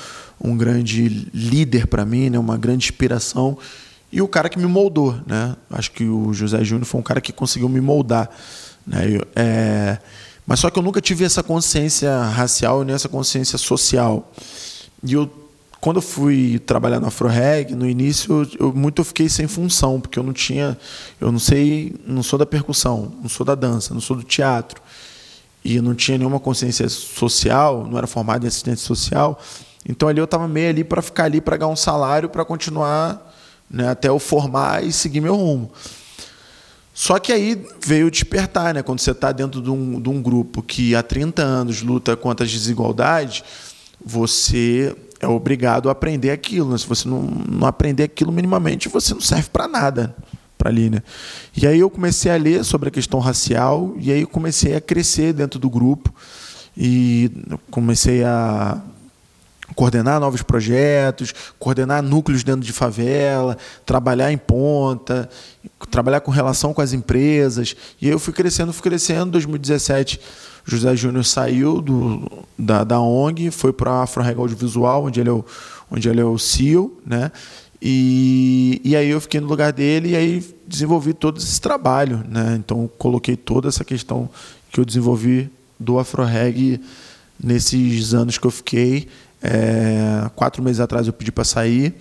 um 0.41 0.57
grande 0.57 1.31
líder 1.33 1.87
para 1.87 2.05
mim, 2.05 2.29
né? 2.29 2.39
uma 2.39 2.59
grande 2.59 2.85
inspiração. 2.85 3.57
E 4.13 4.21
o 4.21 4.29
cara 4.29 4.49
que 4.49 4.59
me 4.59 4.67
moldou. 4.67 5.19
Né? 5.27 5.57
Acho 5.71 5.91
que 5.93 6.05
o 6.05 6.33
José 6.33 6.63
Júnior 6.65 6.87
foi 6.87 7.01
um 7.01 7.05
cara 7.05 7.21
que 7.21 7.33
conseguiu 7.33 7.69
me 7.69 7.81
moldar. 7.81 8.31
Né? 8.87 9.17
Eu, 9.17 9.27
é... 9.35 9.99
Mas 10.47 10.61
só 10.61 10.71
que 10.71 10.79
eu 10.79 10.83
nunca 10.83 11.01
tive 11.01 11.25
essa 11.25 11.43
consciência 11.43 12.23
racial 12.23 12.85
nem 12.85 12.95
essa 12.95 13.09
consciência 13.09 13.59
social. 13.59 14.33
E 15.03 15.13
eu 15.13 15.31
quando 15.81 15.97
eu 15.97 16.03
fui 16.03 16.59
trabalhar 16.59 17.01
no 17.01 17.07
Afro 17.07 17.29
Reg, 17.29 17.75
no 17.75 17.89
início 17.89 18.49
eu 18.59 18.73
muito 18.73 19.01
eu 19.01 19.05
fiquei 19.05 19.29
sem 19.29 19.47
função, 19.47 20.01
porque 20.01 20.19
eu 20.19 20.23
não 20.23 20.33
tinha, 20.33 20.77
eu 21.21 21.31
não 21.31 21.39
sei, 21.39 21.95
não 22.07 22.23
sou 22.23 22.39
da 22.39 22.47
percussão, 22.47 23.13
não 23.21 23.29
sou 23.29 23.45
da 23.45 23.55
dança, 23.55 23.93
não 23.93 24.01
sou 24.01 24.17
do 24.17 24.23
teatro. 24.23 24.81
E 25.65 25.77
eu 25.77 25.83
não 25.83 25.95
tinha 25.95 26.17
nenhuma 26.17 26.41
consciência 26.41 26.89
social, 26.89 27.87
não 27.91 27.99
era 27.99 28.07
formado 28.07 28.45
em 28.45 28.49
assistente 28.49 28.81
social. 28.81 29.41
Então 29.89 30.09
ali 30.09 30.19
eu 30.19 30.25
estava 30.25 30.49
meio 30.49 30.71
ali 30.71 30.85
para 30.85 31.03
ficar 31.03 31.25
ali 31.25 31.41
para 31.41 31.57
ganhar 31.57 31.71
um 31.71 31.77
salário 31.77 32.29
para 32.29 32.45
continuar, 32.45 33.35
né, 33.71 33.89
até 33.89 34.09
eu 34.09 34.19
formar 34.19 34.85
e 34.85 34.93
seguir 34.93 35.21
meu 35.21 35.37
rumo. 35.37 35.71
Só 36.95 37.19
que 37.19 37.31
aí 37.31 37.63
veio 37.85 38.11
despertar, 38.11 38.73
né? 38.73 38.83
Quando 38.83 39.01
você 39.01 39.11
está 39.11 39.31
dentro 39.31 39.61
de 39.61 39.71
um, 39.71 40.01
de 40.01 40.09
um 40.09 40.23
grupo 40.23 40.63
que 40.63 40.95
há 40.95 41.03
30 41.03 41.43
anos 41.43 41.83
luta 41.83 42.17
contra 42.17 42.47
as 42.47 42.51
desigualdades, 42.51 43.45
você 44.03 44.97
é 45.21 45.27
obrigado 45.27 45.89
a 45.89 45.93
aprender 45.93 46.31
aquilo. 46.31 46.71
Né? 46.71 46.79
Se 46.79 46.87
você 46.87 47.09
não, 47.09 47.23
não 47.23 47.67
aprender 47.67 48.05
aquilo 48.05 48.33
minimamente, 48.33 48.89
você 48.89 49.15
não 49.15 49.21
serve 49.21 49.49
para 49.51 49.67
nada 49.67 50.15
para 50.57 50.71
ali, 50.71 50.89
né? 50.89 51.03
E 51.55 51.67
aí 51.67 51.81
eu 51.81 51.91
comecei 51.91 52.33
a 52.33 52.37
ler 52.37 52.65
sobre 52.65 52.89
a 52.89 52.91
questão 52.91 53.21
racial 53.21 53.95
e 53.99 54.11
aí 54.11 54.25
comecei 54.25 54.75
a 54.75 54.81
crescer 54.81 55.35
dentro 55.35 55.59
do 55.61 55.69
grupo 55.69 56.13
e 56.77 57.31
comecei 57.71 58.25
a 58.25 58.81
coordenar 59.75 60.21
novos 60.21 60.43
projetos, 60.43 61.35
coordenar 61.59 62.03
núcleos 62.03 62.45
dentro 62.45 62.63
de 62.63 62.73
favela, 62.73 63.57
trabalhar 63.85 64.33
em 64.33 64.39
ponta, 64.39 65.29
trabalhar 65.91 66.21
com 66.21 66.31
relação 66.31 66.73
com 66.73 66.81
as 66.81 66.93
empresas. 66.93 67.75
E 68.01 68.07
aí 68.07 68.13
eu 68.13 68.19
fui 68.19 68.33
crescendo, 68.33 68.73
fui 68.73 68.83
crescendo. 68.83 69.29
Em 69.29 69.33
2017, 69.33 70.21
José 70.67 70.97
Júnior 70.97 71.25
saiu 71.25 71.81
do, 71.81 72.45
da, 72.59 72.83
da 72.83 73.01
ONG, 73.01 73.53
foi 73.53 73.73
para 73.73 73.93
a 73.93 74.03
Afro 74.03 74.23
Audiovisual, 74.23 75.05
onde 75.05 75.21
ele 75.21 75.29
é 75.29 75.33
o, 75.33 75.45
onde 75.91 76.09
ele 76.09 76.21
é 76.21 76.25
o 76.25 76.37
CEO, 76.39 77.01
né? 77.07 77.31
E, 77.81 78.81
e 78.83 78.97
aí 78.97 79.11
eu 79.11 79.21
fiquei 79.21 79.41
no 79.41 79.47
lugar 79.47 79.73
dele 79.73 80.11
e 80.11 80.17
aí 80.17 80.57
desenvolvi 80.67 81.13
todo 81.13 81.39
esse 81.39 81.61
trabalho, 81.61 82.25
né? 82.29 82.57
Então 82.59 82.91
coloquei 82.99 83.37
toda 83.37 83.69
essa 83.69 83.85
questão 83.85 84.29
que 84.73 84.81
eu 84.81 84.85
desenvolvi 84.85 85.49
do 85.79 85.99
AfroReg 85.99 86.81
nesses 87.43 88.13
anos 88.13 88.37
que 88.37 88.47
eu 88.47 88.51
fiquei. 88.51 89.07
É, 89.41 90.29
quatro 90.35 90.63
meses 90.63 90.81
atrás 90.81 91.07
eu 91.07 91.13
pedi 91.13 91.31
para 91.31 91.45
sair, 91.45 91.95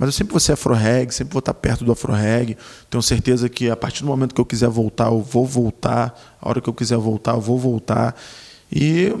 mas 0.00 0.06
eu 0.06 0.12
sempre 0.12 0.32
vou 0.32 0.40
ser 0.40 0.52
AfroReg, 0.52 1.12
sempre 1.12 1.34
vou 1.34 1.40
estar 1.40 1.52
perto 1.52 1.84
do 1.84 1.92
AfroReg. 1.92 2.56
Tenho 2.88 3.02
certeza 3.02 3.50
que 3.50 3.68
a 3.68 3.76
partir 3.76 4.00
do 4.00 4.06
momento 4.06 4.34
que 4.34 4.40
eu 4.40 4.46
quiser 4.46 4.70
voltar, 4.70 5.08
eu 5.08 5.20
vou 5.20 5.44
voltar. 5.44 6.18
A 6.40 6.48
hora 6.48 6.58
que 6.58 6.70
eu 6.70 6.72
quiser 6.72 6.96
voltar, 6.96 7.32
eu 7.32 7.40
vou 7.42 7.58
voltar. 7.58 8.16
E 8.72 9.14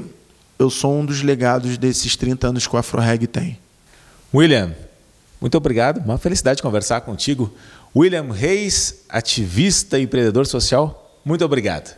eu 0.58 0.70
sou 0.70 0.98
um 0.98 1.04
dos 1.04 1.22
legados 1.22 1.76
desses 1.76 2.16
30 2.16 2.48
anos 2.48 2.66
que 2.66 2.74
o 2.74 2.78
AfroReg 2.78 3.26
tem. 3.26 3.58
William, 4.32 4.74
muito 5.38 5.54
obrigado. 5.54 5.98
Uma 5.98 6.16
felicidade 6.16 6.62
conversar 6.62 7.02
contigo. 7.02 7.52
William 7.94 8.32
Reis, 8.32 9.04
ativista 9.06 9.98
e 9.98 10.04
empreendedor 10.04 10.46
social, 10.46 11.20
muito 11.26 11.44
obrigado. 11.44 11.94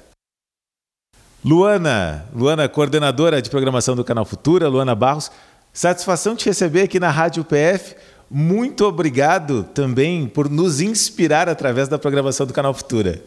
Luana, 1.45 2.27
Luana, 2.35 2.69
coordenadora 2.69 3.41
de 3.41 3.49
programação 3.49 3.95
do 3.95 4.03
Canal 4.03 4.25
Futura, 4.25 4.67
Luana 4.67 4.97
Barros, 4.97 5.31
satisfação 5.73 6.35
te 6.35 6.47
receber 6.47 6.83
aqui 6.83 6.99
na 6.99 7.11
Rádio 7.11 7.45
PF. 7.45 7.95
Muito 8.35 8.87
obrigado 8.87 9.63
também 9.63 10.27
por 10.27 10.49
nos 10.49 10.81
inspirar 10.81 11.51
através 11.51 11.87
da 11.87 11.99
programação 11.99 12.47
do 12.47 12.55
Canal 12.55 12.73
Futura. 12.73 13.23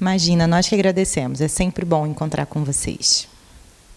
Imagina, 0.00 0.48
nós 0.48 0.68
que 0.68 0.74
agradecemos. 0.74 1.40
É 1.40 1.46
sempre 1.46 1.84
bom 1.84 2.04
encontrar 2.08 2.46
com 2.46 2.64
vocês. 2.64 3.28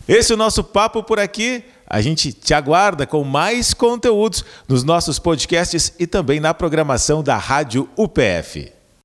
Esse 0.07 0.31
é 0.31 0.35
o 0.35 0.37
nosso 0.37 0.63
papo 0.63 1.01
por 1.01 1.19
aqui. 1.19 1.63
A 1.87 1.99
gente 1.99 2.31
te 2.31 2.53
aguarda 2.53 3.07
com 3.07 3.23
mais 3.23 3.73
conteúdos 3.73 4.45
nos 4.67 4.83
nossos 4.83 5.17
podcasts 5.17 5.93
e 5.97 6.05
também 6.05 6.39
na 6.39 6.53
programação 6.53 7.23
da 7.23 7.37
Rádio 7.37 7.89
UPF. 7.97 8.74